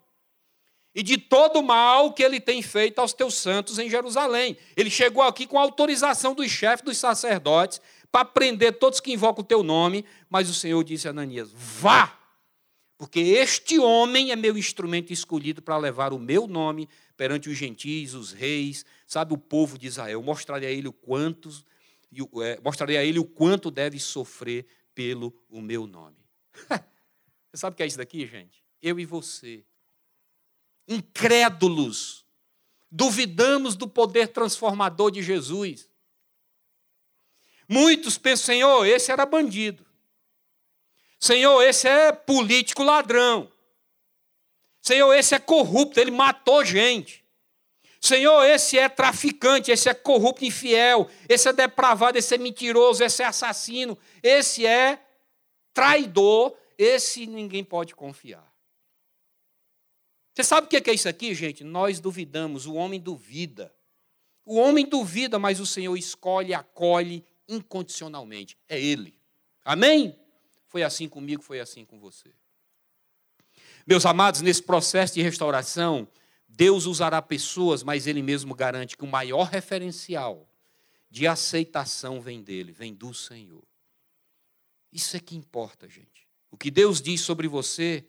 E 0.97 1.03
de 1.03 1.19
todo 1.19 1.59
o 1.59 1.63
mal 1.63 2.15
que 2.15 2.23
ele 2.23 2.41
tem 2.41 2.63
feito 2.63 3.01
aos 3.01 3.13
teus 3.13 3.35
santos 3.35 3.79
em 3.79 3.91
Jerusalém. 3.91 4.57
Ele 4.75 4.89
chegou 4.89 5.23
aqui 5.23 5.47
com 5.47 5.59
autorização 5.59 6.35
dos 6.35 6.51
chefes 6.51 6.83
dos 6.83 6.97
sacerdotes 6.97 7.83
para 8.11 8.25
prender 8.25 8.79
todos 8.79 8.99
que 8.99 9.13
invocam 9.13 9.45
o 9.45 9.47
teu 9.47 9.63
nome. 9.63 10.07
Mas 10.31 10.49
o 10.49 10.55
Senhor 10.55 10.83
disse 10.83 11.07
a 11.07 11.11
Ananias: 11.11 11.51
Vá, 11.53 12.19
porque 12.97 13.21
este 13.21 13.79
homem 13.79 14.33
é 14.33 14.37
meu 14.37 14.57
instrumento 14.57 15.13
escolhido 15.13 15.61
para 15.61 15.77
levar 15.77 16.15
o 16.15 16.19
meu 16.19 16.47
nome 16.47 16.89
perante 17.15 17.51
os 17.51 17.59
gentis, 17.59 18.15
os 18.15 18.33
reis, 18.33 18.83
sabe, 19.07 19.35
o 19.35 19.39
povo 19.39 19.77
de 19.77 19.87
Israel. 19.87 20.23
Mostrarei 20.23 20.71
a 20.71 20.73
ele 20.73 20.89
o 20.89 20.95
quanto, 20.95 21.51
é, 22.43 22.59
mostrarei 22.65 22.97
a 22.97 23.05
ele 23.05 23.19
o 23.19 23.25
quanto 23.27 23.71
deve 23.71 24.01
sofrer 24.01 24.65
pelo 24.95 25.31
o 25.51 25.61
meu 25.61 25.87
nome. 25.87 26.17
Você 27.53 27.61
sabe 27.61 27.75
o 27.75 27.77
que 27.77 27.83
é 27.83 27.87
isso 27.87 27.99
daqui, 27.99 28.27
gente? 28.27 28.65
Eu 28.81 28.99
e 28.99 29.05
você, 29.05 29.65
incrédulos, 30.89 32.25
duvidamos 32.91 33.75
do 33.75 33.89
poder 33.89 34.29
transformador 34.29 35.11
de 35.11 35.23
Jesus. 35.23 35.89
Muitos 37.69 38.17
pensam, 38.17 38.47
Senhor, 38.47 38.87
esse 38.87 39.11
era 39.11 39.27
bandido. 39.27 39.85
Senhor, 41.19 41.63
esse 41.63 41.89
é 41.89 42.13
político 42.13 42.83
ladrão. 42.83 43.51
Senhor, 44.81 45.13
esse 45.15 45.35
é 45.35 45.39
corrupto, 45.39 45.99
ele 45.99 46.13
matou 46.13 46.65
gente. 46.65 47.25
Senhor, 48.01 48.45
esse 48.45 48.79
é 48.79 48.89
traficante, 48.89 49.73
esse 49.73 49.89
é 49.89 49.95
corrupto, 49.95 50.45
infiel, 50.45 51.11
esse 51.29 51.49
é 51.49 51.53
depravado, 51.53 52.17
esse 52.17 52.35
é 52.35 52.39
mentiroso, 52.39 53.03
esse 53.03 53.23
é 53.23 53.27
assassino, 53.27 53.99
esse 54.23 54.65
é 54.65 55.03
traidor, 55.75 56.57
esse 56.79 57.27
ninguém 57.27 57.65
pode 57.65 57.95
confiar. 57.95 58.47
Você 60.37 60.45
sabe 60.45 60.67
o 60.67 60.69
que 60.69 60.91
é 60.91 60.93
isso 60.93 61.09
aqui, 61.09 61.35
gente? 61.35 61.65
Nós 61.65 61.99
duvidamos, 61.99 62.67
o 62.67 62.75
homem 62.75 63.01
duvida. 63.01 63.75
O 64.45 64.57
homem 64.57 64.87
duvida, 64.87 65.39
mas 65.39 65.61
o 65.61 65.65
Senhor 65.67 65.97
escolhe, 65.97 66.53
acolhe 66.53 67.25
incondicionalmente. 67.49 68.55
É 68.69 68.79
Ele. 68.79 69.19
Amém? 69.65 70.15
Foi 70.67 70.83
assim 70.83 71.09
comigo, 71.09 71.43
foi 71.43 71.59
assim 71.59 71.87
com 71.87 71.99
você. 71.99 72.31
Meus 73.87 74.05
amados, 74.05 74.43
nesse 74.43 74.63
processo 74.63 75.15
de 75.15 75.23
restauração, 75.23 76.07
Deus 76.47 76.85
usará 76.85 77.23
pessoas, 77.23 77.83
mas 77.83 78.07
Ele 78.07 78.21
mesmo 78.21 78.55
garante 78.55 78.95
que 78.95 79.05
o 79.05 79.09
maior 79.09 79.45
referencial 79.45 80.47
de 81.11 81.27
aceitação 81.27 82.21
vem 82.21 82.43
dele, 82.43 82.73
vem 82.73 82.93
do 82.93 83.15
Senhor. 83.15 83.65
Isso 84.93 85.17
é 85.17 85.21
que 85.21 85.35
importa, 85.35 85.89
gente. 85.89 86.29
O 86.51 86.59
que 86.59 86.71
Deus 86.71 87.01
diz 87.01 87.23
sobre 87.23 87.49
você, 87.49 88.05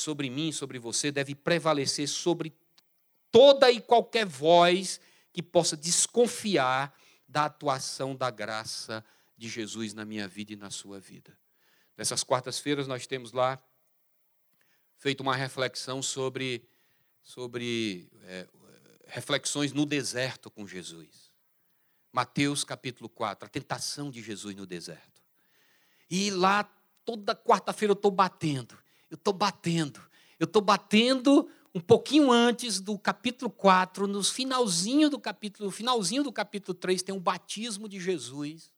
sobre 0.00 0.28
mim, 0.30 0.50
sobre 0.52 0.78
você, 0.78 1.12
deve 1.12 1.34
prevalecer 1.34 2.08
sobre 2.08 2.52
toda 3.30 3.70
e 3.70 3.80
qualquer 3.80 4.26
voz 4.26 5.00
que 5.32 5.42
possa 5.42 5.76
desconfiar 5.76 6.92
da 7.28 7.44
atuação 7.44 8.16
da 8.16 8.30
graça 8.30 9.04
de 9.36 9.48
Jesus 9.48 9.94
na 9.94 10.04
minha 10.04 10.26
vida 10.26 10.52
e 10.52 10.56
na 10.56 10.70
sua 10.70 10.98
vida. 10.98 11.38
Nessas 11.96 12.24
quartas-feiras 12.24 12.88
nós 12.88 13.06
temos 13.06 13.32
lá 13.32 13.58
feito 14.98 15.20
uma 15.20 15.36
reflexão 15.36 16.02
sobre 16.02 16.66
sobre 17.22 18.10
é, 18.22 18.48
reflexões 19.06 19.72
no 19.72 19.84
deserto 19.84 20.50
com 20.50 20.66
Jesus. 20.66 21.30
Mateus 22.12 22.64
capítulo 22.64 23.08
4, 23.08 23.46
a 23.46 23.48
tentação 23.48 24.10
de 24.10 24.22
Jesus 24.22 24.56
no 24.56 24.66
deserto. 24.66 25.22
E 26.10 26.30
lá, 26.30 26.64
toda 27.04 27.36
quarta-feira 27.36 27.92
eu 27.92 27.96
estou 27.96 28.10
batendo, 28.10 28.76
eu 29.10 29.16
estou 29.16 29.34
batendo, 29.34 30.00
eu 30.38 30.44
estou 30.44 30.62
batendo 30.62 31.50
um 31.74 31.80
pouquinho 31.80 32.30
antes 32.30 32.80
do 32.80 32.98
capítulo 32.98 33.50
4, 33.50 34.06
no 34.06 34.22
finalzinho 34.24 35.08
do 35.08 35.18
capítulo, 35.18 35.70
finalzinho 35.70 36.22
do 36.22 36.32
capítulo 36.32 36.74
3, 36.74 37.02
tem 37.02 37.14
o 37.14 37.20
batismo 37.20 37.88
de 37.88 38.00
Jesus 38.00 38.70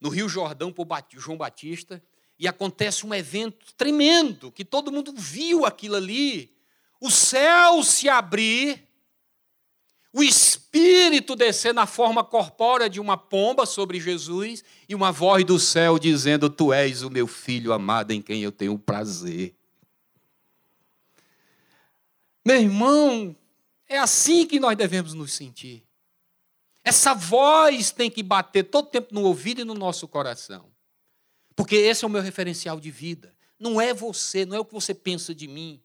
no 0.00 0.08
Rio 0.08 0.28
Jordão 0.28 0.72
por 0.72 0.86
João 1.18 1.36
Batista, 1.36 2.02
e 2.38 2.48
acontece 2.48 3.06
um 3.06 3.14
evento 3.14 3.74
tremendo, 3.74 4.50
que 4.50 4.64
todo 4.64 4.90
mundo 4.90 5.12
viu 5.14 5.66
aquilo 5.66 5.96
ali. 5.96 6.56
O 6.98 7.10
céu 7.10 7.82
se 7.82 8.08
abrir, 8.08 8.88
o 10.10 10.22
Espírito 10.22 10.59
descer 11.36 11.74
na 11.74 11.86
forma 11.86 12.22
corpórea 12.22 12.88
de 12.88 13.00
uma 13.00 13.16
pomba 13.16 13.66
sobre 13.66 13.98
Jesus 13.98 14.62
e 14.88 14.94
uma 14.94 15.10
voz 15.10 15.44
do 15.44 15.58
céu 15.58 15.98
dizendo: 15.98 16.48
Tu 16.48 16.72
és 16.72 17.02
o 17.02 17.10
meu 17.10 17.26
filho 17.26 17.72
amado 17.72 18.12
em 18.12 18.22
quem 18.22 18.42
eu 18.42 18.52
tenho 18.52 18.78
prazer. 18.78 19.54
Meu 22.44 22.56
irmão, 22.56 23.36
É 23.88 23.98
assim 23.98 24.46
que 24.46 24.60
nós 24.60 24.76
devemos 24.76 25.14
nos 25.14 25.32
sentir. 25.32 25.82
Essa 26.84 27.12
voz 27.12 27.90
tem 27.90 28.08
que 28.08 28.22
bater 28.22 28.62
todo 28.62 28.88
tempo 28.88 29.12
no 29.12 29.22
ouvido 29.22 29.62
e 29.62 29.64
no 29.64 29.74
nosso 29.74 30.06
coração. 30.06 30.70
Porque 31.56 31.74
esse 31.74 32.04
é 32.04 32.06
o 32.06 32.10
meu 32.10 32.22
referencial 32.22 32.78
de 32.78 32.88
vida. 32.88 33.34
Não 33.58 33.80
é 33.80 33.92
você, 33.92 34.46
não 34.46 34.56
é 34.56 34.60
o 34.60 34.64
que 34.64 34.72
você 34.72 34.94
pensa 34.94 35.34
de 35.34 35.48
mim. 35.48 35.82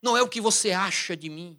Não 0.00 0.16
é 0.16 0.22
o 0.22 0.28
que 0.28 0.40
você 0.40 0.70
acha 0.70 1.16
de 1.16 1.28
mim. 1.28 1.58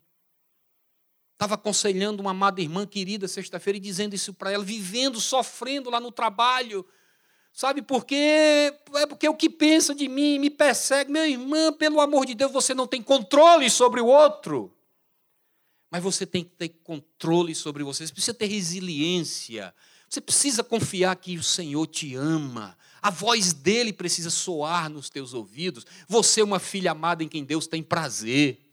Estava 1.36 1.56
aconselhando 1.56 2.21
uma 2.21 2.32
amada 2.32 2.62
irmã 2.62 2.88
querida 2.88 3.28
sexta-feira 3.28 3.76
e 3.76 3.82
dizendo 3.82 4.15
isso 4.15 4.34
para 4.34 4.54
ela, 4.54 4.63
vivendo, 4.63 5.19
sofrendo 5.19 5.89
lá 5.89 6.00
no 6.00 6.10
trabalho. 6.10 6.86
Sabe 7.52 7.82
por 7.82 8.06
quê? 8.06 8.74
É 8.95 9.06
porque 9.06 9.28
o 9.28 9.36
que 9.36 9.50
pensa 9.50 9.93
de 9.93 10.08
mim 10.08 10.39
me 10.39 10.50
persegue. 10.50 11.12
Meu 11.12 11.26
irmão, 11.26 11.74
pelo 11.74 12.00
amor 12.00 12.26
de 12.26 12.36
Deus, 12.36 12.54
você 12.54 12.74
não 12.74 12.88
tem 12.88 13.02
controle 13.02 13.69
sobre 13.69 14.00
o 14.00 14.08
outro. 14.08 14.74
Mas 15.91 16.02
você 16.02 16.26
tem 16.26 16.43
que 16.43 16.52
ter 16.52 16.69
controle 16.84 17.54
sobre 17.54 17.84
você. 17.84 18.08
Você 18.08 18.13
precisa 18.13 18.34
ter 18.34 18.48
resiliência. 18.48 19.76
Você 20.10 20.21
precisa 20.21 20.63
confiar 20.63 21.17
que 21.17 21.38
o 21.38 21.43
Senhor 21.43 21.86
te 21.88 22.15
ama. 22.15 22.78
A 23.02 23.10
voz 23.10 23.52
dele 23.52 23.91
precisa 23.91 24.30
soar 24.30 24.89
nos 24.89 25.10
teus 25.10 25.34
ouvidos. 25.34 25.86
Você 26.08 26.39
é 26.39 26.43
uma 26.45 26.60
filha 26.60 26.91
amada 26.91 27.24
em 27.24 27.28
quem 27.28 27.43
Deus 27.43 27.67
tem 27.67 27.84
prazer. 27.84 28.64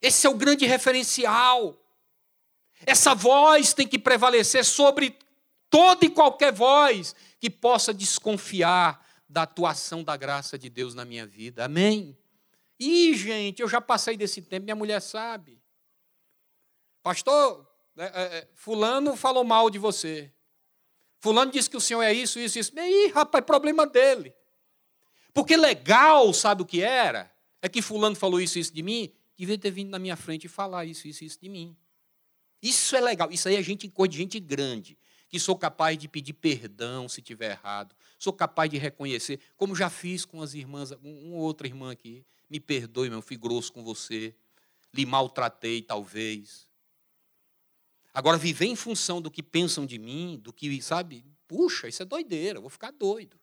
Esse 0.00 0.26
é 0.26 0.30
o 0.30 0.34
grande 0.34 0.64
referencial. 0.64 1.76
Essa 2.86 3.14
voz 3.14 3.72
tem 3.72 3.86
que 3.86 3.98
prevalecer 3.98 4.64
sobre 4.64 5.18
toda 5.68 6.04
e 6.04 6.10
qualquer 6.10 6.52
voz 6.52 7.14
que 7.40 7.50
possa 7.50 7.92
desconfiar 7.92 9.04
da 9.28 9.42
atuação 9.42 10.02
da 10.02 10.16
graça 10.16 10.58
de 10.58 10.70
Deus 10.70 10.94
na 10.94 11.04
minha 11.04 11.26
vida. 11.26 11.64
Amém? 11.64 12.16
E, 12.78 13.14
gente, 13.14 13.60
eu 13.60 13.68
já 13.68 13.80
passei 13.80 14.16
desse 14.16 14.40
tempo, 14.40 14.64
minha 14.64 14.76
mulher 14.76 15.02
sabe. 15.02 15.60
Pastor, 17.02 17.68
é, 17.96 18.04
é, 18.04 18.38
é, 18.38 18.48
Fulano 18.54 19.16
falou 19.16 19.42
mal 19.42 19.68
de 19.68 19.78
você. 19.78 20.32
Fulano 21.20 21.50
disse 21.50 21.68
que 21.68 21.76
o 21.76 21.80
senhor 21.80 22.02
é 22.02 22.12
isso, 22.12 22.38
isso, 22.38 22.58
isso. 22.58 22.72
Ih, 22.78 23.08
rapaz, 23.08 23.44
problema 23.44 23.84
dele. 23.86 24.32
Porque 25.34 25.56
legal, 25.56 26.32
sabe 26.32 26.62
o 26.62 26.66
que 26.66 26.80
era? 26.80 27.30
É 27.60 27.68
que 27.68 27.82
Fulano 27.82 28.14
falou 28.14 28.40
isso, 28.40 28.58
isso 28.58 28.72
de 28.72 28.82
mim 28.82 29.12
devia 29.38 29.56
ter 29.56 29.70
vindo 29.70 29.90
na 29.90 29.98
minha 29.98 30.16
frente 30.16 30.44
e 30.44 30.48
falar 30.48 30.84
isso, 30.84 31.06
isso, 31.06 31.24
isso 31.24 31.38
de 31.40 31.48
mim. 31.48 31.76
Isso 32.60 32.96
é 32.96 33.00
legal. 33.00 33.30
Isso 33.30 33.48
aí 33.48 33.54
é 33.54 33.62
gente, 33.62 33.88
coisa 33.88 34.10
de 34.10 34.18
gente 34.18 34.40
grande. 34.40 34.98
Que 35.28 35.38
sou 35.38 35.56
capaz 35.56 35.96
de 35.96 36.08
pedir 36.08 36.32
perdão 36.32 37.08
se 37.08 37.22
tiver 37.22 37.52
errado. 37.52 37.94
Sou 38.18 38.32
capaz 38.32 38.68
de 38.68 38.78
reconhecer, 38.78 39.38
como 39.56 39.76
já 39.76 39.88
fiz 39.88 40.24
com 40.24 40.42
as 40.42 40.54
irmãs, 40.54 40.90
uma 40.90 41.36
outra 41.36 41.66
irmã 41.66 41.92
aqui. 41.92 42.24
Me 42.50 42.58
perdoe, 42.58 43.10
meu, 43.10 43.22
fui 43.22 43.36
grosso 43.36 43.72
com 43.72 43.84
você. 43.84 44.34
Lhe 44.92 45.06
maltratei, 45.06 45.82
talvez. 45.82 46.66
Agora, 48.12 48.36
viver 48.36 48.66
em 48.66 48.74
função 48.74 49.22
do 49.22 49.30
que 49.30 49.42
pensam 49.42 49.86
de 49.86 49.98
mim, 49.98 50.40
do 50.42 50.52
que, 50.52 50.82
sabe, 50.82 51.24
puxa, 51.46 51.86
isso 51.86 52.02
é 52.02 52.06
doideira, 52.06 52.60
vou 52.60 52.70
ficar 52.70 52.90
doido. 52.90 53.38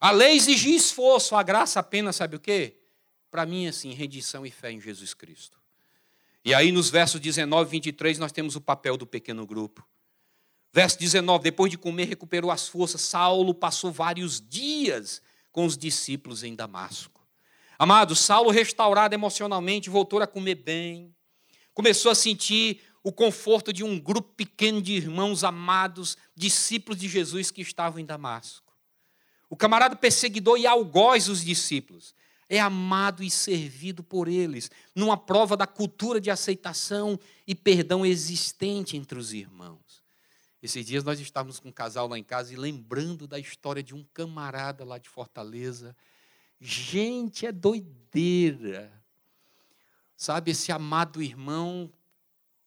A 0.00 0.10
lei 0.10 0.36
exigia 0.36 0.76
esforço, 0.76 1.34
a 1.34 1.42
graça 1.42 1.80
apenas, 1.80 2.16
sabe 2.16 2.36
o 2.36 2.40
quê? 2.40 2.80
Para 3.34 3.46
mim, 3.46 3.66
assim, 3.66 3.92
rendição 3.92 4.46
e 4.46 4.50
fé 4.52 4.70
em 4.70 4.80
Jesus 4.80 5.12
Cristo. 5.12 5.58
E 6.44 6.54
aí, 6.54 6.70
nos 6.70 6.88
versos 6.88 7.20
19 7.20 7.68
e 7.68 7.72
23, 7.72 8.16
nós 8.16 8.30
temos 8.30 8.54
o 8.54 8.60
papel 8.60 8.96
do 8.96 9.04
pequeno 9.04 9.44
grupo. 9.44 9.84
Verso 10.72 10.96
19: 11.00 11.42
Depois 11.42 11.68
de 11.68 11.76
comer, 11.76 12.04
recuperou 12.04 12.52
as 12.52 12.68
forças. 12.68 13.00
Saulo 13.00 13.52
passou 13.52 13.90
vários 13.90 14.40
dias 14.40 15.20
com 15.50 15.66
os 15.66 15.76
discípulos 15.76 16.44
em 16.44 16.54
Damasco. 16.54 17.26
Amado, 17.76 18.14
Saulo, 18.14 18.52
restaurado 18.52 19.16
emocionalmente, 19.16 19.90
voltou 19.90 20.22
a 20.22 20.28
comer 20.28 20.54
bem. 20.54 21.12
Começou 21.72 22.12
a 22.12 22.14
sentir 22.14 22.82
o 23.02 23.10
conforto 23.10 23.72
de 23.72 23.82
um 23.82 23.98
grupo 23.98 24.32
pequeno 24.34 24.80
de 24.80 24.92
irmãos 24.92 25.42
amados, 25.42 26.16
discípulos 26.36 27.00
de 27.00 27.08
Jesus 27.08 27.50
que 27.50 27.62
estavam 27.62 27.98
em 27.98 28.06
Damasco. 28.06 28.72
O 29.50 29.56
camarada 29.56 29.96
perseguidor 29.96 30.56
e 30.56 30.68
algoz 30.68 31.26
os 31.26 31.44
discípulos 31.44 32.14
é 32.54 32.60
amado 32.60 33.22
e 33.22 33.30
servido 33.30 34.02
por 34.02 34.28
eles, 34.28 34.70
numa 34.94 35.16
prova 35.16 35.56
da 35.56 35.66
cultura 35.66 36.20
de 36.20 36.30
aceitação 36.30 37.18
e 37.46 37.54
perdão 37.54 38.04
existente 38.06 38.96
entre 38.96 39.18
os 39.18 39.32
irmãos. 39.32 40.02
Esses 40.62 40.86
dias 40.86 41.04
nós 41.04 41.20
estávamos 41.20 41.58
com 41.58 41.68
um 41.68 41.72
casal 41.72 42.08
lá 42.08 42.18
em 42.18 42.24
casa 42.24 42.52
e 42.52 42.56
lembrando 42.56 43.26
da 43.26 43.38
história 43.38 43.82
de 43.82 43.94
um 43.94 44.04
camarada 44.14 44.84
lá 44.84 44.98
de 44.98 45.08
Fortaleza. 45.08 45.94
Gente, 46.60 47.44
é 47.44 47.52
doideira. 47.52 48.90
Sabe, 50.16 50.52
esse 50.52 50.72
amado 50.72 51.22
irmão 51.22 51.92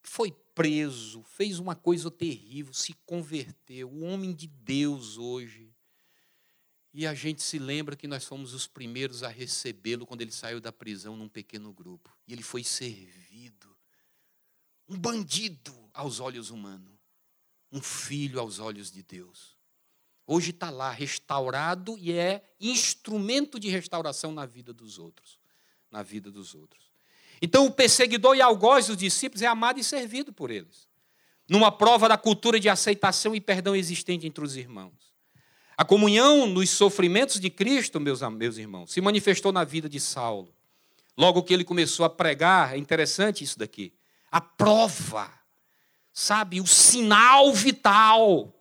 foi 0.04 0.32
preso, 0.54 1.24
fez 1.24 1.60
uma 1.60 1.76
coisa 1.76 2.12
terrível, 2.12 2.74
se 2.74 2.94
converteu, 3.06 3.90
o 3.90 4.04
homem 4.04 4.34
de 4.34 4.48
Deus 4.48 5.18
hoje 5.18 5.67
e 6.98 7.06
a 7.06 7.14
gente 7.14 7.44
se 7.44 7.60
lembra 7.60 7.96
que 7.96 8.08
nós 8.08 8.26
fomos 8.26 8.56
os 8.56 8.66
primeiros 8.66 9.22
a 9.22 9.28
recebê-lo 9.28 10.04
quando 10.04 10.24
ele 10.24 10.32
saiu 10.32 10.60
da 10.60 10.72
prisão 10.72 11.16
num 11.16 11.30
pequeno 11.30 11.72
grupo. 11.72 12.12
E 12.28 12.34
ele 12.34 12.42
foi 12.42 12.64
servido. 12.64 13.70
Um 14.90 14.98
bandido 14.98 15.78
aos 15.94 16.20
olhos 16.20 16.50
humanos. 16.50 16.98
Um 17.72 17.80
filho 17.84 18.40
aos 18.40 18.58
olhos 18.58 18.92
de 18.92 19.04
Deus. 19.04 19.56
Hoje 20.26 20.50
está 20.50 20.72
lá, 20.72 20.90
restaurado 20.90 21.96
e 22.00 22.14
é 22.14 22.44
instrumento 22.60 23.60
de 23.60 23.70
restauração 23.70 24.32
na 24.32 24.48
vida 24.48 24.74
dos 24.74 24.98
outros. 24.98 25.40
Na 25.92 26.02
vida 26.02 26.32
dos 26.32 26.56
outros. 26.56 26.92
Então, 27.40 27.68
o 27.68 27.72
perseguidor 27.72 28.36
e 28.36 28.42
algoz 28.42 28.88
dos 28.88 28.98
discípulos 28.98 29.44
é 29.44 29.46
amado 29.46 29.80
e 29.80 29.84
servido 29.84 30.34
por 30.34 30.50
eles. 30.50 30.88
Numa 31.48 31.72
prova 31.72 32.10
da 32.10 32.18
cultura 32.18 32.60
de 32.60 32.70
aceitação 32.70 33.36
e 33.36 33.40
perdão 33.40 33.76
existente 33.76 34.26
entre 34.26 34.44
os 34.44 34.56
irmãos. 34.56 35.07
A 35.78 35.86
comunhão 35.86 36.48
nos 36.48 36.72
sofrimentos 36.72 37.40
de 37.40 37.52
Cristo, 37.52 38.00
meus, 38.00 38.22
meus 38.32 38.58
irmãos, 38.58 38.92
se 38.92 39.00
manifestou 39.00 39.52
na 39.52 39.64
vida 39.64 39.88
de 39.88 40.00
Saulo. 40.00 40.52
Logo 41.16 41.44
que 41.44 41.54
ele 41.54 41.64
começou 41.64 42.04
a 42.04 42.10
pregar, 42.10 42.74
é 42.74 42.78
interessante 42.80 43.44
isso 43.44 43.60
daqui. 43.60 43.94
A 44.32 44.42
prova, 44.42 45.32
sabe, 46.12 46.60
o 46.60 46.66
sinal 46.66 47.54
vital. 47.54 48.52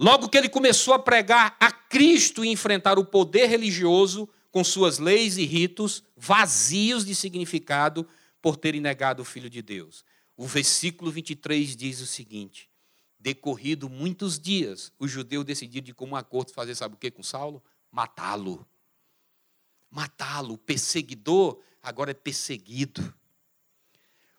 Logo 0.00 0.28
que 0.28 0.36
ele 0.36 0.48
começou 0.48 0.94
a 0.94 0.98
pregar 0.98 1.56
a 1.60 1.70
Cristo 1.70 2.44
e 2.44 2.48
enfrentar 2.48 2.98
o 2.98 3.04
poder 3.04 3.46
religioso 3.46 4.28
com 4.50 4.64
suas 4.64 4.98
leis 4.98 5.36
e 5.36 5.44
ritos 5.44 6.02
vazios 6.16 7.04
de 7.04 7.14
significado 7.14 8.06
por 8.42 8.56
terem 8.56 8.80
negado 8.80 9.22
o 9.22 9.24
Filho 9.24 9.48
de 9.48 9.62
Deus. 9.62 10.04
O 10.36 10.44
versículo 10.44 11.10
23 11.10 11.76
diz 11.76 12.00
o 12.00 12.06
seguinte: 12.06 12.68
Decorrido 13.26 13.90
muitos 13.90 14.38
dias, 14.38 14.92
os 15.00 15.10
judeus 15.10 15.44
decidiram 15.44 15.84
de 15.84 15.92
como 15.92 16.14
acordo 16.14 16.52
fazer, 16.52 16.76
sabe 16.76 16.94
o 16.94 16.96
que 16.96 17.10
com 17.10 17.24
Saulo? 17.24 17.60
Matá-lo. 17.90 18.64
Matá-lo. 19.90 20.54
O 20.54 20.58
perseguidor 20.58 21.58
agora 21.82 22.12
é 22.12 22.14
perseguido. 22.14 23.12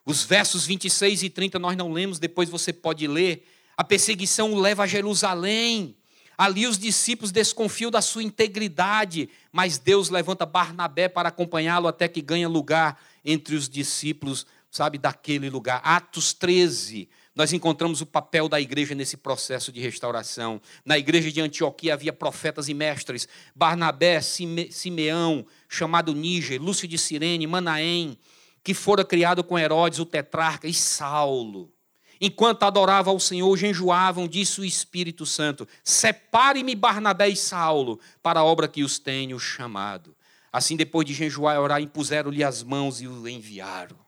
Os 0.06 0.24
versos 0.24 0.66
26 0.66 1.24
e 1.24 1.30
30 1.30 1.60
nós 1.60 1.76
não 1.76 1.92
lemos, 1.92 2.18
depois 2.18 2.48
você 2.48 2.72
pode 2.72 3.06
ler. 3.10 3.46
A 3.76 3.84
perseguição 3.84 4.54
o 4.54 4.62
leva 4.62 4.84
a 4.84 4.88
Jerusalém. 4.88 5.98
Ali 6.38 6.66
os 6.66 6.78
discípulos 6.78 7.30
desconfiam 7.30 7.92
da 7.92 8.02
sua 8.02 8.24
integridade, 8.24 9.30
mas 9.52 9.78
Deus 9.78 10.10
levanta 10.10 10.46
Barnabé 10.46 11.10
para 11.10 11.28
acompanhá-lo 11.28 11.90
até 11.90 12.08
que 12.08 12.22
ganha 12.22 12.48
lugar 12.48 12.98
entre 13.26 13.54
os 13.54 13.68
discípulos, 13.68 14.48
sabe, 14.72 14.98
daquele 14.98 15.50
lugar. 15.50 15.82
Atos 15.84 16.32
13, 16.32 17.10
nós 17.38 17.54
encontramos 17.54 18.02
o 18.02 18.06
papel 18.08 18.50
da 18.50 18.60
igreja 18.60 18.96
nesse 18.96 19.16
processo 19.16 19.72
de 19.72 19.80
restauração. 19.80 20.60
Na 20.84 20.98
igreja 20.98 21.32
de 21.32 21.40
Antioquia 21.40 21.94
havia 21.94 22.12
profetas 22.12 22.68
e 22.68 22.74
mestres, 22.74 23.28
Barnabé, 23.56 24.20
Simeão, 24.22 25.46
chamado 25.70 26.16
Níger, 26.16 26.60
Lúcio 26.60 26.88
de 26.88 26.98
Sirene, 26.98 27.46
Manaém, 27.46 28.18
que 28.64 28.74
fora 28.74 29.06
criado 29.06 29.44
com 29.44 29.58
Herodes, 29.58 30.00
o 30.00 30.06
tetrarca, 30.06 30.68
e 30.68 30.74
Saulo. 30.74 31.72
Enquanto 32.20 32.64
adorava 32.64 33.12
ao 33.12 33.20
Senhor, 33.20 33.56
jejuavam, 33.56 34.28
disse 34.28 34.60
o 34.60 34.66
Espírito 34.66 35.24
Santo: 35.24 35.68
Separe-me 35.84 36.74
Barnabé 36.74 37.30
e 37.30 37.36
Saulo 37.36 38.00
para 38.24 38.40
a 38.40 38.44
obra 38.44 38.68
que 38.68 38.84
os 38.84 38.98
tenho 38.98 39.40
chamado. 39.40 40.18
Assim, 40.52 40.76
depois 40.76 41.06
de 41.06 41.14
jejuar 41.14 41.56
e 41.56 41.60
orar, 41.60 41.82
impuseram-lhe 41.84 42.44
as 42.44 42.64
mãos 42.64 43.00
e 43.00 43.08
o 43.08 43.28
enviaram. 43.28 44.00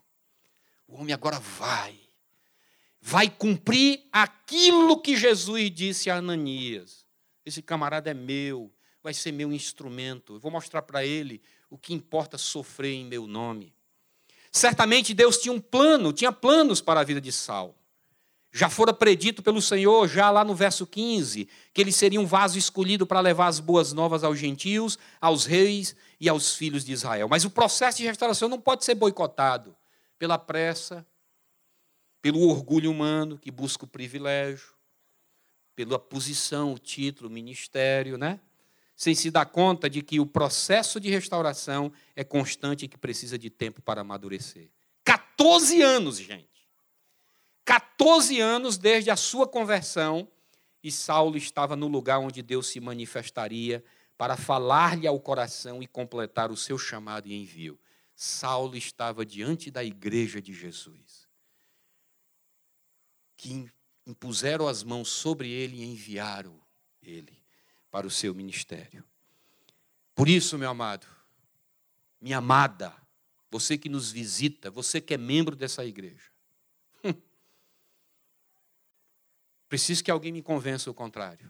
O 0.88 1.00
homem 1.00 1.14
agora 1.14 1.40
vai 1.40 2.09
vai 3.02 3.30
cumprir 3.30 4.02
aquilo 4.12 5.02
que 5.02 5.16
Jesus 5.16 5.72
disse 5.72 6.10
a 6.10 6.18
Ananias. 6.18 7.06
Esse 7.46 7.62
camarada 7.62 8.12
é 8.12 8.14
meu, 8.14 8.72
vai 9.02 9.14
ser 9.14 9.32
meu 9.32 9.52
instrumento. 9.52 10.36
Eu 10.36 10.40
vou 10.40 10.52
mostrar 10.52 10.82
para 10.82 11.06
ele 11.06 11.42
o 11.70 11.78
que 11.78 11.94
importa 11.94 12.38
sofrer 12.38 12.94
em 12.94 13.06
meu 13.06 13.26
nome. 13.26 13.74
Certamente 14.52 15.14
Deus 15.14 15.38
tinha 15.38 15.54
um 15.54 15.60
plano, 15.60 16.12
tinha 16.12 16.32
planos 16.32 16.82
para 16.82 17.00
a 17.00 17.04
vida 17.04 17.22
de 17.22 17.32
Saulo. 17.32 17.76
Já 18.52 18.68
fora 18.68 18.92
predito 18.92 19.44
pelo 19.44 19.62
Senhor, 19.62 20.08
já 20.08 20.32
lá 20.32 20.44
no 20.44 20.56
verso 20.56 20.88
15, 20.88 21.48
que 21.72 21.82
ele 21.82 21.92
seria 21.92 22.20
um 22.20 22.26
vaso 22.26 22.58
escolhido 22.58 23.06
para 23.06 23.20
levar 23.20 23.46
as 23.46 23.60
boas 23.60 23.94
novas 23.94 24.24
aos 24.24 24.40
gentios, 24.40 24.98
aos 25.22 25.46
reis 25.46 25.96
e 26.20 26.28
aos 26.28 26.56
filhos 26.56 26.84
de 26.84 26.92
Israel. 26.92 27.28
Mas 27.30 27.46
o 27.46 27.52
processo 27.52 28.00
de 28.00 28.06
restauração 28.06 28.50
não 28.50 28.60
pode 28.60 28.84
ser 28.84 28.96
boicotado 28.96 29.76
pela 30.18 30.40
pressa, 30.40 31.06
pelo 32.22 32.42
orgulho 32.48 32.92
humano 32.92 33.38
que 33.38 33.52
busca 33.52 33.86
o 33.86 33.88
privilégio, 33.88 34.74
pela 35.76 35.98
posição, 35.98 36.74
o 36.74 36.80
título, 36.80 37.30
o 37.30 37.32
ministério, 37.32 38.18
né? 38.18 38.40
Sem 38.96 39.16
se 39.16 39.32
dar 39.32 39.46
conta 39.46 39.90
de 39.90 40.02
que 40.02 40.20
o 40.20 40.26
processo 40.26 41.00
de 41.00 41.10
restauração 41.10 41.92
é 42.16 42.24
constante 42.24 42.84
e 42.84 42.88
que 42.88 42.98
precisa 42.98 43.38
de 43.38 43.50
tempo 43.50 43.82
para 43.82 44.02
amadurecer. 44.02 44.70
14 45.06 45.82
anos, 45.82 46.18
gente. 46.18 46.50
14 47.64 48.42
anos 48.42 48.78
desde 48.78 49.10
a 49.10 49.16
sua 49.16 49.48
conversão, 49.48 50.28
e 50.84 50.92
Saulo 50.92 51.38
estava 51.38 51.76
no 51.76 51.88
lugar 51.88 52.20
onde 52.20 52.42
Deus 52.42 52.68
se 52.68 52.80
manifestaria 52.80 53.84
para 54.18 54.36
falar-lhe 54.36 55.08
ao 55.08 55.20
coração 55.20 55.82
e 55.82 55.88
completar 55.88 56.52
o 56.52 56.58
seu 56.58 56.78
chamado 56.78 57.28
e 57.28 57.34
envio. 57.34 57.80
Saulo 58.16 58.76
estava 58.76 59.26
diante 59.26 59.72
da 59.72 59.82
igreja 59.82 60.42
de 60.42 60.54
Jesus, 60.54 61.29
que 63.40 63.72
impuseram 64.06 64.68
as 64.68 64.84
mãos 64.84 65.08
sobre 65.08 65.50
ele 65.50 65.78
e 65.78 65.86
enviaram 65.86 66.60
ele 67.02 67.42
para 67.90 68.06
o 68.06 68.12
seu 68.12 68.36
ministério. 68.36 69.02
Por 70.14 70.28
isso, 70.28 70.58
meu 70.58 70.70
amado, 70.70 71.08
minha 72.20 72.40
amada, 72.40 72.94
você 73.50 73.78
que 73.78 73.88
nos 73.88 74.12
visita, 74.12 74.70
você 74.70 75.00
que 75.00 75.14
é 75.14 75.18
membro 75.18 75.56
dessa 75.56 75.86
igreja, 75.86 76.30
preciso 79.70 80.04
que 80.04 80.12
alguém 80.12 80.34
me 80.34 80.42
convença 80.42 80.92
o 80.92 80.94
contrário. 80.94 81.50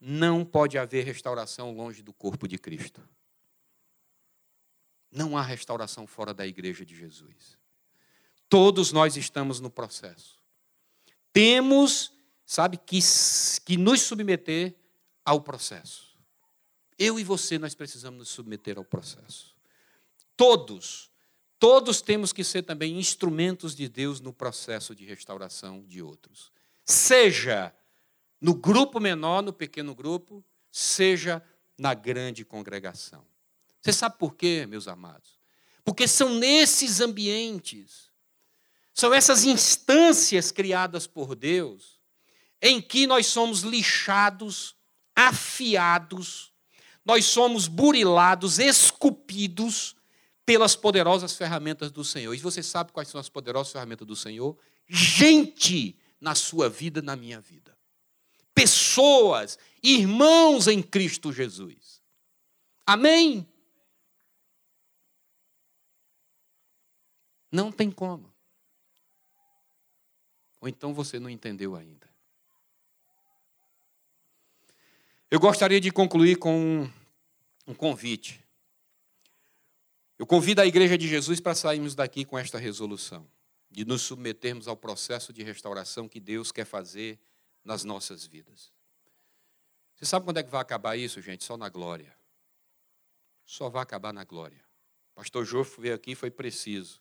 Não 0.00 0.42
pode 0.42 0.78
haver 0.78 1.04
restauração 1.04 1.70
longe 1.70 2.02
do 2.02 2.14
corpo 2.14 2.48
de 2.48 2.56
Cristo. 2.56 3.06
Não 5.10 5.36
há 5.36 5.42
restauração 5.42 6.06
fora 6.06 6.32
da 6.32 6.46
igreja 6.46 6.82
de 6.82 6.96
Jesus. 6.96 7.58
Todos 8.48 8.90
nós 8.90 9.18
estamos 9.18 9.60
no 9.60 9.70
processo. 9.70 10.35
Temos, 11.36 12.14
sabe, 12.46 12.78
que, 12.78 12.98
que 13.66 13.76
nos 13.76 14.00
submeter 14.00 14.74
ao 15.22 15.38
processo. 15.38 16.16
Eu 16.98 17.20
e 17.20 17.24
você, 17.24 17.58
nós 17.58 17.74
precisamos 17.74 18.18
nos 18.18 18.30
submeter 18.30 18.78
ao 18.78 18.84
processo. 18.86 19.54
Todos, 20.34 21.10
todos 21.58 22.00
temos 22.00 22.32
que 22.32 22.42
ser 22.42 22.62
também 22.62 22.98
instrumentos 22.98 23.76
de 23.76 23.86
Deus 23.86 24.18
no 24.18 24.32
processo 24.32 24.94
de 24.94 25.04
restauração 25.04 25.84
de 25.84 26.00
outros. 26.00 26.50
Seja 26.86 27.70
no 28.40 28.54
grupo 28.54 28.98
menor, 28.98 29.42
no 29.42 29.52
pequeno 29.52 29.94
grupo, 29.94 30.42
seja 30.72 31.42
na 31.76 31.92
grande 31.92 32.46
congregação. 32.46 33.26
Você 33.82 33.92
sabe 33.92 34.16
por 34.16 34.34
quê, 34.36 34.64
meus 34.66 34.88
amados? 34.88 35.38
Porque 35.84 36.08
são 36.08 36.30
nesses 36.36 37.02
ambientes, 37.02 38.10
são 38.96 39.12
essas 39.12 39.44
instâncias 39.44 40.50
criadas 40.50 41.06
por 41.06 41.36
Deus, 41.36 42.00
em 42.60 42.80
que 42.80 43.06
nós 43.06 43.26
somos 43.26 43.60
lixados, 43.60 44.74
afiados, 45.14 46.52
nós 47.04 47.26
somos 47.26 47.68
burilados, 47.68 48.58
esculpidos 48.58 49.94
pelas 50.44 50.74
poderosas 50.74 51.36
ferramentas 51.36 51.90
do 51.90 52.02
Senhor. 52.02 52.34
E 52.34 52.38
você 52.38 52.62
sabe 52.62 52.92
quais 52.92 53.08
são 53.08 53.20
as 53.20 53.28
poderosas 53.28 53.72
ferramentas 53.72 54.06
do 54.06 54.16
Senhor? 54.16 54.58
Gente 54.88 55.96
na 56.20 56.34
sua 56.34 56.68
vida, 56.68 57.02
na 57.02 57.14
minha 57.14 57.40
vida 57.40 57.76
pessoas, 58.56 59.58
irmãos 59.82 60.66
em 60.66 60.82
Cristo 60.82 61.30
Jesus. 61.30 62.02
Amém? 62.86 63.46
Não 67.52 67.70
tem 67.70 67.90
como. 67.90 68.34
Ou 70.66 70.68
então 70.68 70.92
você 70.92 71.20
não 71.20 71.30
entendeu 71.30 71.76
ainda. 71.76 72.10
Eu 75.30 75.38
gostaria 75.38 75.80
de 75.80 75.92
concluir 75.92 76.38
com 76.38 76.90
um, 77.68 77.72
convite. 77.72 78.44
Eu 80.18 80.26
convido 80.26 80.60
a 80.60 80.66
Igreja 80.66 80.98
de 80.98 81.06
Jesus 81.06 81.38
para 81.38 81.54
sairmos 81.54 81.94
daqui 81.94 82.24
com 82.24 82.36
esta 82.36 82.58
resolução, 82.58 83.30
de 83.70 83.84
nos 83.84 84.02
submetermos 84.02 84.66
ao 84.66 84.76
processo 84.76 85.32
de 85.32 85.44
restauração 85.44 86.08
que 86.08 86.18
Deus 86.18 86.50
quer 86.50 86.64
fazer 86.64 87.16
nas 87.62 87.84
nossas 87.84 88.26
vidas. 88.26 88.72
Você 89.94 90.04
sabe 90.04 90.24
quando 90.24 90.38
é 90.38 90.42
que 90.42 90.50
vai 90.50 90.60
acabar 90.60 90.96
isso, 90.96 91.22
gente? 91.22 91.44
Só 91.44 91.56
na 91.56 91.68
glória. 91.68 92.12
Só 93.44 93.68
vai 93.68 93.84
acabar 93.84 94.12
na 94.12 94.24
glória. 94.24 94.64
pastor 95.14 95.44
Jofre 95.44 95.82
veio 95.82 95.94
aqui 95.94 96.16
foi 96.16 96.30
preciso. 96.30 97.00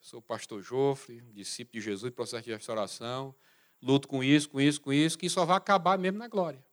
Sou 0.00 0.22
pastor 0.22 0.62
Jofre, 0.62 1.20
discípulo 1.32 1.72
de 1.72 1.80
Jesus, 1.80 2.12
processo 2.12 2.44
de 2.44 2.52
restauração. 2.52 3.34
Luto 3.80 4.08
com 4.08 4.24
isso, 4.24 4.48
com 4.48 4.60
isso, 4.60 4.80
com 4.80 4.92
isso, 4.92 5.18
que 5.18 5.28
só 5.28 5.44
vai 5.44 5.56
acabar 5.56 5.98
mesmo 5.98 6.18
na 6.18 6.28
glória. 6.28 6.64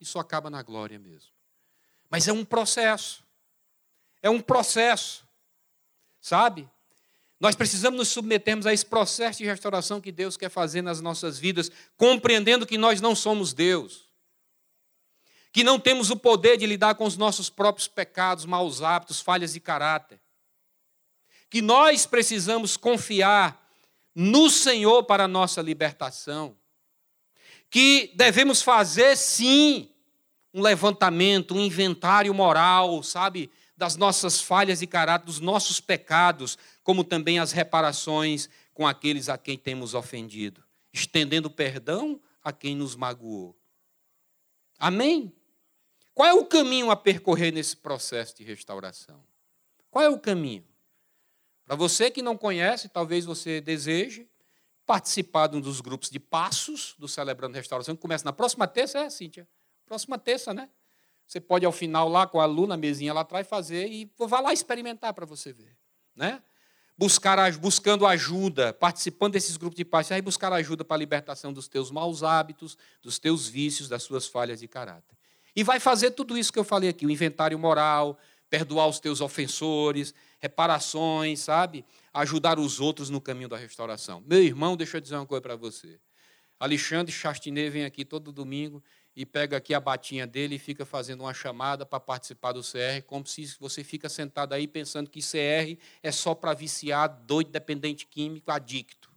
E 0.00 0.04
só 0.04 0.20
acaba 0.20 0.48
na 0.48 0.62
glória 0.62 0.98
mesmo. 0.98 1.32
Mas 2.08 2.28
é 2.28 2.32
um 2.32 2.44
processo. 2.44 3.24
É 4.22 4.30
um 4.30 4.40
processo. 4.40 5.26
Sabe? 6.20 6.68
Nós 7.40 7.56
precisamos 7.56 7.98
nos 7.98 8.08
submetermos 8.08 8.66
a 8.66 8.72
esse 8.72 8.84
processo 8.84 9.38
de 9.38 9.46
restauração 9.46 10.00
que 10.00 10.12
Deus 10.12 10.36
quer 10.36 10.50
fazer 10.50 10.82
nas 10.82 11.00
nossas 11.00 11.38
vidas, 11.38 11.70
compreendendo 11.96 12.66
que 12.66 12.76
nós 12.76 13.00
não 13.00 13.16
somos 13.16 13.54
Deus, 13.54 14.10
que 15.50 15.64
não 15.64 15.80
temos 15.80 16.10
o 16.10 16.16
poder 16.16 16.58
de 16.58 16.66
lidar 16.66 16.94
com 16.96 17.04
os 17.04 17.16
nossos 17.16 17.48
próprios 17.48 17.88
pecados, 17.88 18.44
maus 18.44 18.82
hábitos, 18.82 19.20
falhas 19.20 19.54
de 19.54 19.60
caráter, 19.60 20.20
que 21.50 21.60
nós 21.60 22.06
precisamos 22.06 22.76
confiar 22.76 23.68
no 24.14 24.48
Senhor 24.48 25.02
para 25.02 25.24
a 25.24 25.28
nossa 25.28 25.60
libertação, 25.60 26.56
que 27.68 28.12
devemos 28.14 28.62
fazer 28.62 29.16
sim 29.16 29.90
um 30.54 30.62
levantamento, 30.62 31.54
um 31.54 31.60
inventário 31.60 32.32
moral, 32.32 33.02
sabe, 33.02 33.50
das 33.76 33.96
nossas 33.96 34.40
falhas 34.40 34.80
de 34.80 34.86
caráter, 34.86 35.26
dos 35.26 35.40
nossos 35.40 35.80
pecados, 35.80 36.56
como 36.82 37.02
também 37.02 37.38
as 37.38 37.52
reparações 37.52 38.48
com 38.72 38.86
aqueles 38.86 39.28
a 39.28 39.36
quem 39.36 39.58
temos 39.58 39.94
ofendido, 39.94 40.62
estendendo 40.92 41.50
perdão 41.50 42.20
a 42.42 42.52
quem 42.52 42.74
nos 42.74 42.94
magoou. 42.94 43.56
Amém? 44.78 45.32
Qual 46.14 46.28
é 46.28 46.34
o 46.34 46.44
caminho 46.44 46.90
a 46.90 46.96
percorrer 46.96 47.52
nesse 47.52 47.76
processo 47.76 48.36
de 48.36 48.44
restauração? 48.44 49.22
Qual 49.90 50.04
é 50.04 50.08
o 50.08 50.18
caminho? 50.18 50.69
Para 51.70 51.76
você 51.76 52.10
que 52.10 52.20
não 52.20 52.36
conhece, 52.36 52.88
talvez 52.88 53.24
você 53.24 53.60
deseje 53.60 54.28
participar 54.84 55.46
de 55.46 55.56
um 55.56 55.60
dos 55.60 55.80
grupos 55.80 56.10
de 56.10 56.18
passos 56.18 56.96
do 56.98 57.06
Celebrando 57.06 57.54
Restauração, 57.54 57.94
que 57.94 58.02
começa 58.02 58.24
na 58.24 58.32
próxima 58.32 58.66
terça, 58.66 58.98
é, 58.98 59.08
Cíntia? 59.08 59.46
Próxima 59.86 60.18
terça, 60.18 60.52
né? 60.52 60.68
Você 61.28 61.40
pode, 61.40 61.64
ao 61.64 61.70
final, 61.70 62.08
lá 62.08 62.26
com 62.26 62.40
a 62.40 62.42
aluna, 62.42 62.74
a 62.74 62.76
mesinha 62.76 63.12
lá 63.14 63.20
atrás, 63.20 63.46
fazer 63.46 63.86
e 63.86 64.10
vá 64.18 64.40
lá 64.40 64.52
experimentar 64.52 65.14
para 65.14 65.24
você 65.24 65.52
ver. 65.52 65.76
Né? 66.16 66.42
buscar, 66.98 67.56
buscando 67.56 68.04
ajuda, 68.04 68.72
participando 68.72 69.34
desses 69.34 69.56
grupos 69.56 69.76
de 69.76 69.84
paz, 69.84 70.10
aí 70.10 70.20
buscar 70.20 70.52
ajuda 70.52 70.84
para 70.84 70.96
a 70.96 70.98
libertação 70.98 71.52
dos 71.52 71.68
teus 71.68 71.88
maus 71.92 72.24
hábitos, 72.24 72.76
dos 73.00 73.20
teus 73.20 73.46
vícios, 73.46 73.88
das 73.88 74.02
suas 74.02 74.26
falhas 74.26 74.58
de 74.58 74.66
caráter. 74.66 75.16
E 75.54 75.62
vai 75.62 75.78
fazer 75.78 76.10
tudo 76.10 76.36
isso 76.36 76.52
que 76.52 76.58
eu 76.58 76.64
falei 76.64 76.90
aqui, 76.90 77.06
o 77.06 77.10
inventário 77.10 77.56
moral, 77.56 78.18
perdoar 78.50 78.88
os 78.88 78.98
teus 78.98 79.20
ofensores, 79.20 80.12
reparações, 80.40 81.40
sabe? 81.40 81.84
Ajudar 82.12 82.58
os 82.58 82.80
outros 82.80 83.10
no 83.10 83.20
caminho 83.20 83.48
da 83.48 83.56
restauração. 83.56 84.22
Meu 84.26 84.42
irmão, 84.42 84.76
deixa 84.76 84.96
eu 84.96 85.00
dizer 85.00 85.16
uma 85.16 85.26
coisa 85.26 85.42
para 85.42 85.54
você. 85.54 86.00
Alexandre 86.58 87.12
Chastinet 87.12 87.70
vem 87.70 87.84
aqui 87.84 88.04
todo 88.04 88.32
domingo 88.32 88.82
e 89.14 89.24
pega 89.24 89.56
aqui 89.56 89.74
a 89.74 89.80
batinha 89.80 90.26
dele 90.26 90.56
e 90.56 90.58
fica 90.58 90.84
fazendo 90.84 91.22
uma 91.22 91.34
chamada 91.34 91.84
para 91.86 91.98
participar 92.00 92.52
do 92.52 92.62
CR, 92.62 93.02
como 93.06 93.26
se 93.26 93.56
você 93.58 93.82
fica 93.82 94.08
sentado 94.08 94.52
aí 94.52 94.66
pensando 94.66 95.10
que 95.10 95.20
CR 95.20 95.80
é 96.02 96.12
só 96.12 96.34
para 96.34 96.54
viciado, 96.54 97.24
doido, 97.24 97.50
dependente 97.50 98.06
químico, 98.06 98.50
adicto. 98.50 99.10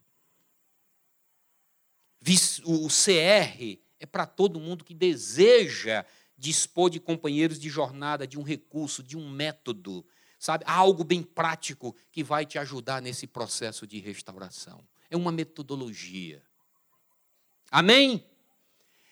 O 2.65 2.87
CR 2.87 3.79
é 3.99 4.05
para 4.05 4.25
todo 4.25 4.59
mundo 4.59 4.83
que 4.83 4.93
deseja 4.93 6.05
dispor 6.37 6.89
de 6.89 6.99
companheiros 6.99 7.59
de 7.59 7.69
jornada, 7.69 8.25
de 8.25 8.39
um 8.39 8.43
recurso, 8.43 9.03
de 9.03 9.17
um 9.17 9.29
método, 9.29 10.05
sabe? 10.43 10.65
Algo 10.67 11.05
bem 11.05 11.23
prático 11.23 11.95
que 12.11 12.21
vai 12.21 12.45
te 12.45 12.59
ajudar 12.59 13.01
nesse 13.01 13.25
processo 13.25 13.87
de 13.87 13.97
restauração. 13.99 14.85
É 15.09 15.15
uma 15.15 15.31
metodologia. 15.31 16.43
Amém? 17.71 18.27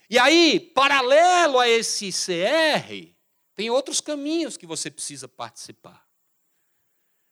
E 0.10 0.20
aí, 0.20 0.60
paralelo 0.60 1.58
a 1.58 1.70
esse 1.70 2.12
CR, 2.12 3.16
tem 3.56 3.70
outros 3.70 4.02
caminhos 4.02 4.58
que 4.58 4.66
você 4.66 4.92
precisa 4.92 5.26
participar. 5.26 6.06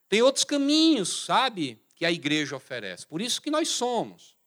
Tem 0.07 0.21
outros 0.21 0.45
caminhos, 0.45 1.25
sabe, 1.25 1.83
que 1.93 2.05
a 2.05 2.11
igreja 2.11 2.55
oferece. 2.55 3.05
Por 3.05 3.21
isso 3.21 3.41
que 3.41 3.51
nós 3.51 3.67
somos. 3.67 4.37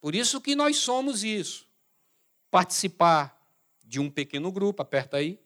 Por 0.00 0.12
isso 0.12 0.40
que 0.40 0.56
nós 0.56 0.76
somos 0.76 1.22
isso. 1.22 1.68
Participar 2.50 3.40
de 3.84 4.00
um 4.00 4.10
pequeno 4.10 4.50
grupo, 4.50 4.82
aperta 4.82 5.18
aí. 5.18 5.38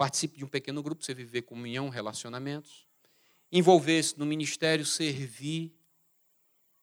Participe 0.00 0.38
de 0.38 0.46
um 0.46 0.48
pequeno 0.48 0.82
grupo, 0.82 1.04
você 1.04 1.12
viver 1.12 1.42
comunhão, 1.42 1.90
relacionamentos. 1.90 2.86
Envolver-se 3.52 4.18
no 4.18 4.24
ministério, 4.24 4.82
servir. 4.82 5.74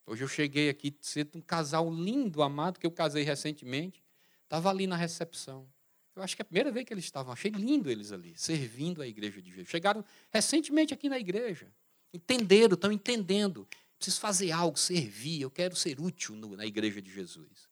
Hoje 0.05 0.24
eu 0.24 0.28
cheguei 0.28 0.70
aqui, 0.70 0.95
sendo 1.01 1.39
um 1.39 1.41
casal 1.41 1.91
lindo, 1.91 2.43
amado, 2.43 2.80
que 2.80 2.86
eu 2.86 2.91
casei 2.91 3.24
recentemente. 3.24 4.03
Estava 4.43 4.70
ali 4.70 4.86
na 4.86 4.95
recepção. 4.95 5.68
Eu 6.15 6.22
acho 6.22 6.36
que 6.36 6.43
é 6.43 6.43
a 6.43 6.45
primeira 6.45 6.72
vez 6.72 6.86
que 6.86 6.93
eles 6.93 7.05
estavam. 7.05 7.34
Achei 7.34 7.49
lindo 7.49 7.89
eles 7.89 8.11
ali, 8.11 8.38
servindo 8.38 9.01
a 9.01 9.07
igreja 9.07 9.41
de 9.41 9.49
Jesus. 9.49 9.68
Chegaram 9.68 10.05
recentemente 10.30 10.93
aqui 10.93 11.09
na 11.09 11.18
igreja. 11.18 11.74
Entenderam, 12.13 12.76
estão 12.76 12.91
entendendo. 12.91 13.68
Preciso 13.97 14.20
fazer 14.20 14.51
algo, 14.51 14.78
servir. 14.78 15.41
Eu 15.41 15.49
quero 15.49 15.76
ser 15.76 15.99
útil 15.99 16.36
no, 16.36 16.55
na 16.55 16.68
igreja 16.68 17.01
de 17.01 17.11
Jesus. 17.11 17.68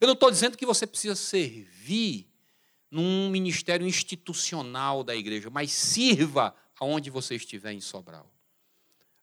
Eu 0.00 0.06
não 0.06 0.14
estou 0.14 0.30
dizendo 0.30 0.56
que 0.56 0.64
você 0.64 0.86
precisa 0.86 1.14
servir 1.14 2.27
num 2.90 3.28
ministério 3.28 3.86
institucional 3.86 5.04
da 5.04 5.14
igreja, 5.14 5.50
mas 5.50 5.70
sirva 5.70 6.54
aonde 6.78 7.10
você 7.10 7.36
estiver 7.36 7.72
em 7.72 7.80
Sobral. 7.80 8.32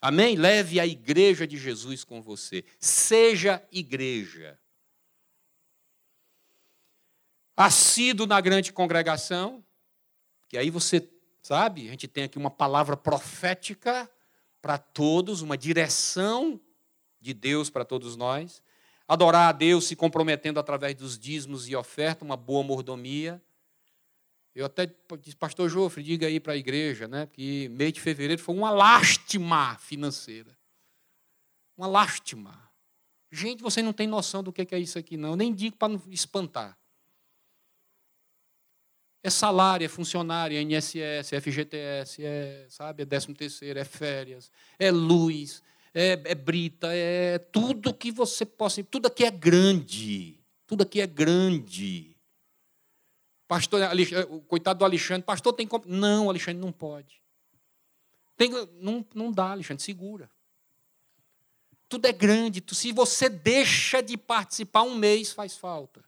Amém? 0.01 0.35
Leve 0.35 0.79
a 0.79 0.85
igreja 0.85 1.47
de 1.47 1.57
Jesus 1.57 2.03
com 2.03 2.21
você. 2.21 2.63
Seja 2.79 3.65
igreja. 3.71 4.59
Assíduo 7.57 8.27
na 8.27 8.39
grande 8.41 8.71
congregação, 8.73 9.63
que 10.47 10.57
aí 10.57 10.69
você 10.69 11.09
sabe, 11.41 11.87
a 11.87 11.91
gente 11.91 12.07
tem 12.07 12.25
aqui 12.25 12.37
uma 12.37 12.51
palavra 12.51 12.97
profética 12.97 14.09
para 14.61 14.77
todos, 14.77 15.41
uma 15.41 15.57
direção 15.57 16.59
de 17.21 17.33
Deus 17.33 17.69
para 17.69 17.85
todos 17.85 18.15
nós. 18.15 18.61
Adorar 19.07 19.49
a 19.49 19.51
Deus 19.51 19.85
se 19.85 19.95
comprometendo 19.95 20.59
através 20.59 20.95
dos 20.95 21.17
dízimos 21.17 21.69
e 21.69 21.75
oferta, 21.75 22.25
uma 22.25 22.35
boa 22.35 22.63
mordomia. 22.63 23.41
Eu 24.55 24.65
até 24.65 24.89
disse, 25.19 25.35
pastor 25.35 25.69
Jofre, 25.69 26.01
diga 26.01 26.27
aí 26.27 26.39
para 26.39 26.53
a 26.53 26.57
igreja, 26.57 27.09
né, 27.09 27.27
que 27.27 27.67
mês 27.69 27.91
de 27.91 27.99
fevereiro 27.99 28.41
foi 28.41 28.55
uma 28.55 28.71
lástima 28.71 29.75
financeira. 29.77 30.57
Uma 31.77 31.87
lástima. 31.87 32.71
Gente, 33.29 33.61
você 33.61 33.81
não 33.81 33.91
tem 33.91 34.07
noção 34.07 34.41
do 34.41 34.53
que 34.53 34.73
é 34.73 34.79
isso 34.79 34.97
aqui, 34.97 35.17
não. 35.17 35.31
Eu 35.31 35.35
nem 35.35 35.53
digo 35.53 35.75
para 35.75 35.89
não 35.89 36.01
espantar. 36.07 36.77
É 39.21 39.29
salário, 39.29 39.83
é 39.83 39.89
funcionário, 39.89 40.55
é 40.55 40.61
INSS, 40.61 41.33
é 41.33 41.41
FGTS, 41.41 42.23
é, 42.23 42.67
sabe, 42.69 43.03
é 43.03 43.05
13 43.05 43.33
terceiro, 43.33 43.79
é 43.79 43.83
férias, 43.83 44.51
é 44.77 44.91
luz, 44.91 45.63
é, 45.93 46.11
é 46.25 46.35
brita, 46.35 46.89
é 46.93 47.39
tudo 47.39 47.93
que 47.93 48.11
você 48.11 48.45
possa. 48.45 48.83
Tudo 48.83 49.07
aqui 49.07 49.25
é 49.25 49.31
grande. 49.31 50.39
Tudo 50.67 50.83
aqui 50.83 51.01
é 51.01 51.07
grande. 51.07 52.14
Pastor, 53.47 53.81
o 54.29 54.41
coitado 54.41 54.79
do 54.79 54.85
Alexandre, 54.85 55.23
pastor 55.23 55.53
tem 55.53 55.67
como. 55.67 55.85
Não, 55.87 56.29
Alexandre 56.29 56.59
não 56.59 56.71
pode. 56.71 57.21
Tem, 58.35 58.49
não, 58.81 59.05
não 59.13 59.31
dá, 59.31 59.51
Alexandre, 59.51 59.83
segura. 59.83 60.29
Tudo 61.87 62.07
é 62.07 62.11
grande. 62.11 62.63
Se 62.73 62.91
você 62.91 63.29
deixa 63.29 64.01
de 64.01 64.17
participar 64.17 64.81
um 64.81 64.95
mês, 64.95 65.31
faz 65.31 65.55
falta. 65.55 66.03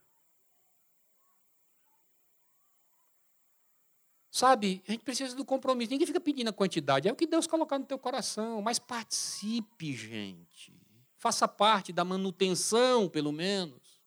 Sabe, 4.30 4.82
a 4.86 4.92
gente 4.92 5.02
precisa 5.02 5.34
do 5.34 5.44
compromisso. 5.44 5.90
Ninguém 5.90 6.06
fica 6.06 6.20
pedindo 6.20 6.48
a 6.48 6.52
quantidade, 6.52 7.08
é 7.08 7.12
o 7.12 7.16
que 7.16 7.26
Deus 7.26 7.46
colocar 7.46 7.78
no 7.78 7.84
teu 7.84 7.98
coração. 7.98 8.60
Mas 8.62 8.78
participe, 8.78 9.92
gente. 9.94 10.72
Faça 11.16 11.48
parte 11.48 11.92
da 11.92 12.04
manutenção, 12.04 13.08
pelo 13.08 13.32
menos. 13.32 14.00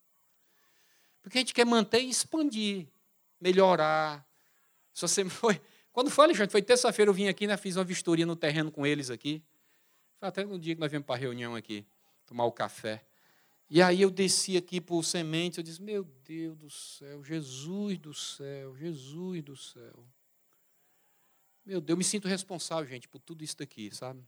Porque 1.22 1.38
a 1.38 1.42
gente 1.42 1.54
quer 1.54 1.66
manter 1.66 2.02
e 2.02 2.10
expandir, 2.10 2.88
melhorar. 3.42 4.26
Foi. 5.30 5.60
Quando 5.92 6.10
foi, 6.10 6.26
Alexandre? 6.26 6.52
Foi 6.52 6.62
terça-feira, 6.62 7.10
eu 7.10 7.14
vim 7.14 7.28
aqui, 7.28 7.46
né, 7.46 7.58
fiz 7.58 7.76
uma 7.76 7.84
vistoria 7.84 8.26
no 8.26 8.36
terreno 8.36 8.72
com 8.72 8.86
eles 8.86 9.10
aqui. 9.10 9.44
Foi 10.18 10.30
até 10.30 10.46
no 10.46 10.58
dia 10.58 10.74
que 10.74 10.80
nós 10.80 10.90
viemos 10.90 11.06
para 11.06 11.16
a 11.16 11.18
reunião 11.18 11.54
aqui, 11.54 11.86
tomar 12.26 12.46
o 12.46 12.52
café. 12.52 13.04
E 13.70 13.82
aí 13.82 14.02
eu 14.02 14.10
desci 14.10 14.56
aqui 14.56 14.80
por 14.80 15.04
semente, 15.04 15.58
eu 15.58 15.64
disse, 15.64 15.82
meu 15.82 16.04
Deus 16.24 16.58
do 16.58 16.70
céu, 16.70 17.24
Jesus 17.24 17.98
do 17.98 18.14
céu, 18.14 18.76
Jesus 18.78 19.44
do 19.44 19.56
céu. 19.58 20.06
Meu 21.66 21.82
Deus, 21.82 21.96
eu 21.96 21.98
me 21.98 22.04
sinto 22.04 22.28
responsável, 22.28 22.90
gente, 22.90 23.08
por 23.08 23.20
tudo 23.20 23.44
isso 23.44 23.58
daqui, 23.58 23.94
sabe? 23.94 24.24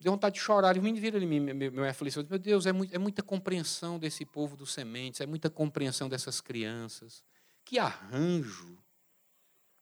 Deu 0.00 0.10
vontade 0.10 0.34
de 0.34 0.40
chorar. 0.40 0.76
Os 0.76 0.82
meninos 0.82 1.00
viram 1.00 1.16
ali 1.16 1.26
minha 1.26 1.90
aflição. 1.90 2.26
Meu 2.28 2.38
Deus, 2.38 2.66
é, 2.66 2.72
muito, 2.72 2.94
é 2.94 2.98
muita 2.98 3.22
compreensão 3.22 3.98
desse 3.98 4.24
povo 4.24 4.56
dos 4.56 4.72
sementes, 4.72 5.20
é 5.20 5.26
muita 5.26 5.48
compreensão 5.48 6.08
dessas 6.08 6.40
crianças. 6.40 7.22
Que 7.64 7.78
arranjo. 7.78 8.78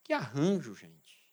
Que 0.04 0.12
arranjo, 0.12 0.74
gente. 0.74 1.28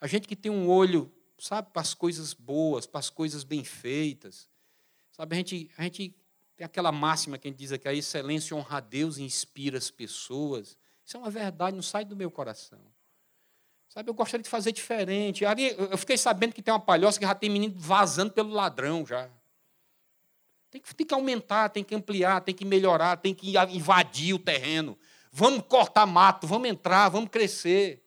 A 0.00 0.06
gente 0.06 0.26
que 0.26 0.34
tem 0.34 0.50
um 0.50 0.68
olho, 0.68 1.12
sabe, 1.38 1.70
para 1.72 1.82
as 1.82 1.94
coisas 1.94 2.34
boas, 2.34 2.86
para 2.86 2.98
as 2.98 3.08
coisas 3.08 3.44
bem 3.44 3.62
feitas. 3.62 4.48
Sabe, 5.12 5.34
a 5.34 5.38
gente, 5.38 5.70
a 5.78 5.82
gente 5.84 6.14
tem 6.56 6.64
aquela 6.64 6.90
máxima 6.90 7.38
que 7.38 7.46
a 7.46 7.50
gente 7.50 7.58
diz 7.58 7.72
aqui, 7.72 7.86
a 7.86 7.94
excelência 7.94 8.56
honra 8.56 8.78
a 8.78 8.80
Deus 8.80 9.16
e 9.16 9.22
inspira 9.22 9.78
as 9.78 9.90
pessoas. 9.90 10.76
Isso 11.04 11.16
é 11.16 11.20
uma 11.20 11.30
verdade, 11.30 11.76
não 11.76 11.82
sai 11.82 12.04
do 12.04 12.16
meu 12.16 12.30
coração. 12.30 12.80
Sabe, 13.88 14.08
eu 14.08 14.14
gostaria 14.14 14.42
de 14.42 14.48
fazer 14.48 14.72
diferente. 14.72 15.44
Eu 15.44 15.98
fiquei 15.98 16.16
sabendo 16.16 16.54
que 16.54 16.62
tem 16.62 16.72
uma 16.72 16.80
palhoça 16.80 17.18
que 17.18 17.26
já 17.26 17.34
tem 17.34 17.50
menino 17.50 17.74
vazando 17.76 18.32
pelo 18.32 18.50
ladrão 18.50 19.04
já. 19.06 19.30
Tem 20.72 20.80
que, 20.80 20.94
tem 20.94 21.06
que 21.06 21.12
aumentar, 21.12 21.68
tem 21.68 21.84
que 21.84 21.94
ampliar, 21.94 22.40
tem 22.40 22.54
que 22.54 22.64
melhorar, 22.64 23.18
tem 23.18 23.34
que 23.34 23.52
invadir 23.70 24.32
o 24.32 24.38
terreno. 24.38 24.98
Vamos 25.30 25.66
cortar 25.66 26.06
mato, 26.06 26.46
vamos 26.46 26.66
entrar, 26.66 27.10
vamos 27.10 27.28
crescer. 27.28 28.02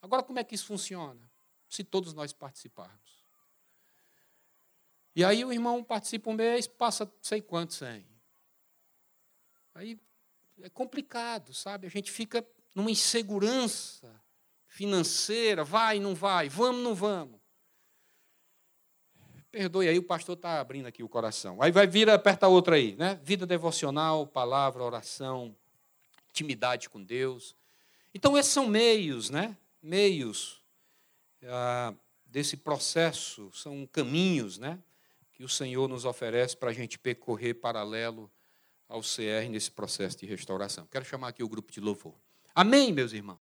Agora, 0.00 0.22
como 0.22 0.38
é 0.38 0.44
que 0.44 0.54
isso 0.54 0.66
funciona? 0.66 1.28
Se 1.68 1.82
todos 1.82 2.14
nós 2.14 2.32
participarmos. 2.32 3.26
E 5.16 5.24
aí 5.24 5.44
o 5.44 5.52
irmão 5.52 5.82
participa 5.82 6.30
um 6.30 6.34
mês, 6.34 6.68
passa 6.68 7.12
sei 7.20 7.42
quantos 7.42 7.78
sem. 7.78 8.06
Aí 9.74 9.98
é 10.62 10.70
complicado, 10.70 11.52
sabe? 11.52 11.88
A 11.88 11.90
gente 11.90 12.12
fica 12.12 12.46
numa 12.76 12.92
insegurança 12.92 14.22
financeira, 14.68 15.64
vai, 15.64 15.98
não 15.98 16.14
vai, 16.14 16.48
vamos, 16.48 16.84
não 16.84 16.94
vamos. 16.94 17.40
Perdoe 19.50 19.88
aí, 19.88 19.98
o 19.98 20.02
pastor 20.02 20.36
está 20.36 20.60
abrindo 20.60 20.86
aqui 20.86 21.02
o 21.02 21.08
coração. 21.08 21.62
Aí 21.62 21.72
vai 21.72 21.86
vir, 21.86 22.10
aperta 22.10 22.48
outra 22.48 22.76
aí, 22.76 22.94
né? 22.96 23.18
Vida 23.22 23.46
devocional, 23.46 24.26
palavra, 24.26 24.82
oração, 24.82 25.56
intimidade 26.30 26.90
com 26.90 27.02
Deus. 27.02 27.56
Então, 28.14 28.36
esses 28.36 28.52
são 28.52 28.66
meios, 28.66 29.30
né? 29.30 29.56
Meios 29.82 30.60
ah, 31.44 31.94
desse 32.26 32.56
processo, 32.56 33.50
são 33.52 33.86
caminhos, 33.86 34.58
né? 34.58 34.78
Que 35.32 35.44
o 35.44 35.48
Senhor 35.48 35.88
nos 35.88 36.04
oferece 36.04 36.56
para 36.56 36.70
a 36.70 36.72
gente 36.72 36.98
percorrer 36.98 37.54
paralelo 37.54 38.30
ao 38.88 39.00
CR 39.00 39.48
nesse 39.50 39.70
processo 39.70 40.18
de 40.18 40.26
restauração. 40.26 40.86
Quero 40.90 41.04
chamar 41.04 41.28
aqui 41.28 41.42
o 41.42 41.48
grupo 41.48 41.72
de 41.72 41.80
louvor. 41.80 42.14
Amém, 42.54 42.92
meus 42.92 43.12
irmãos? 43.12 43.34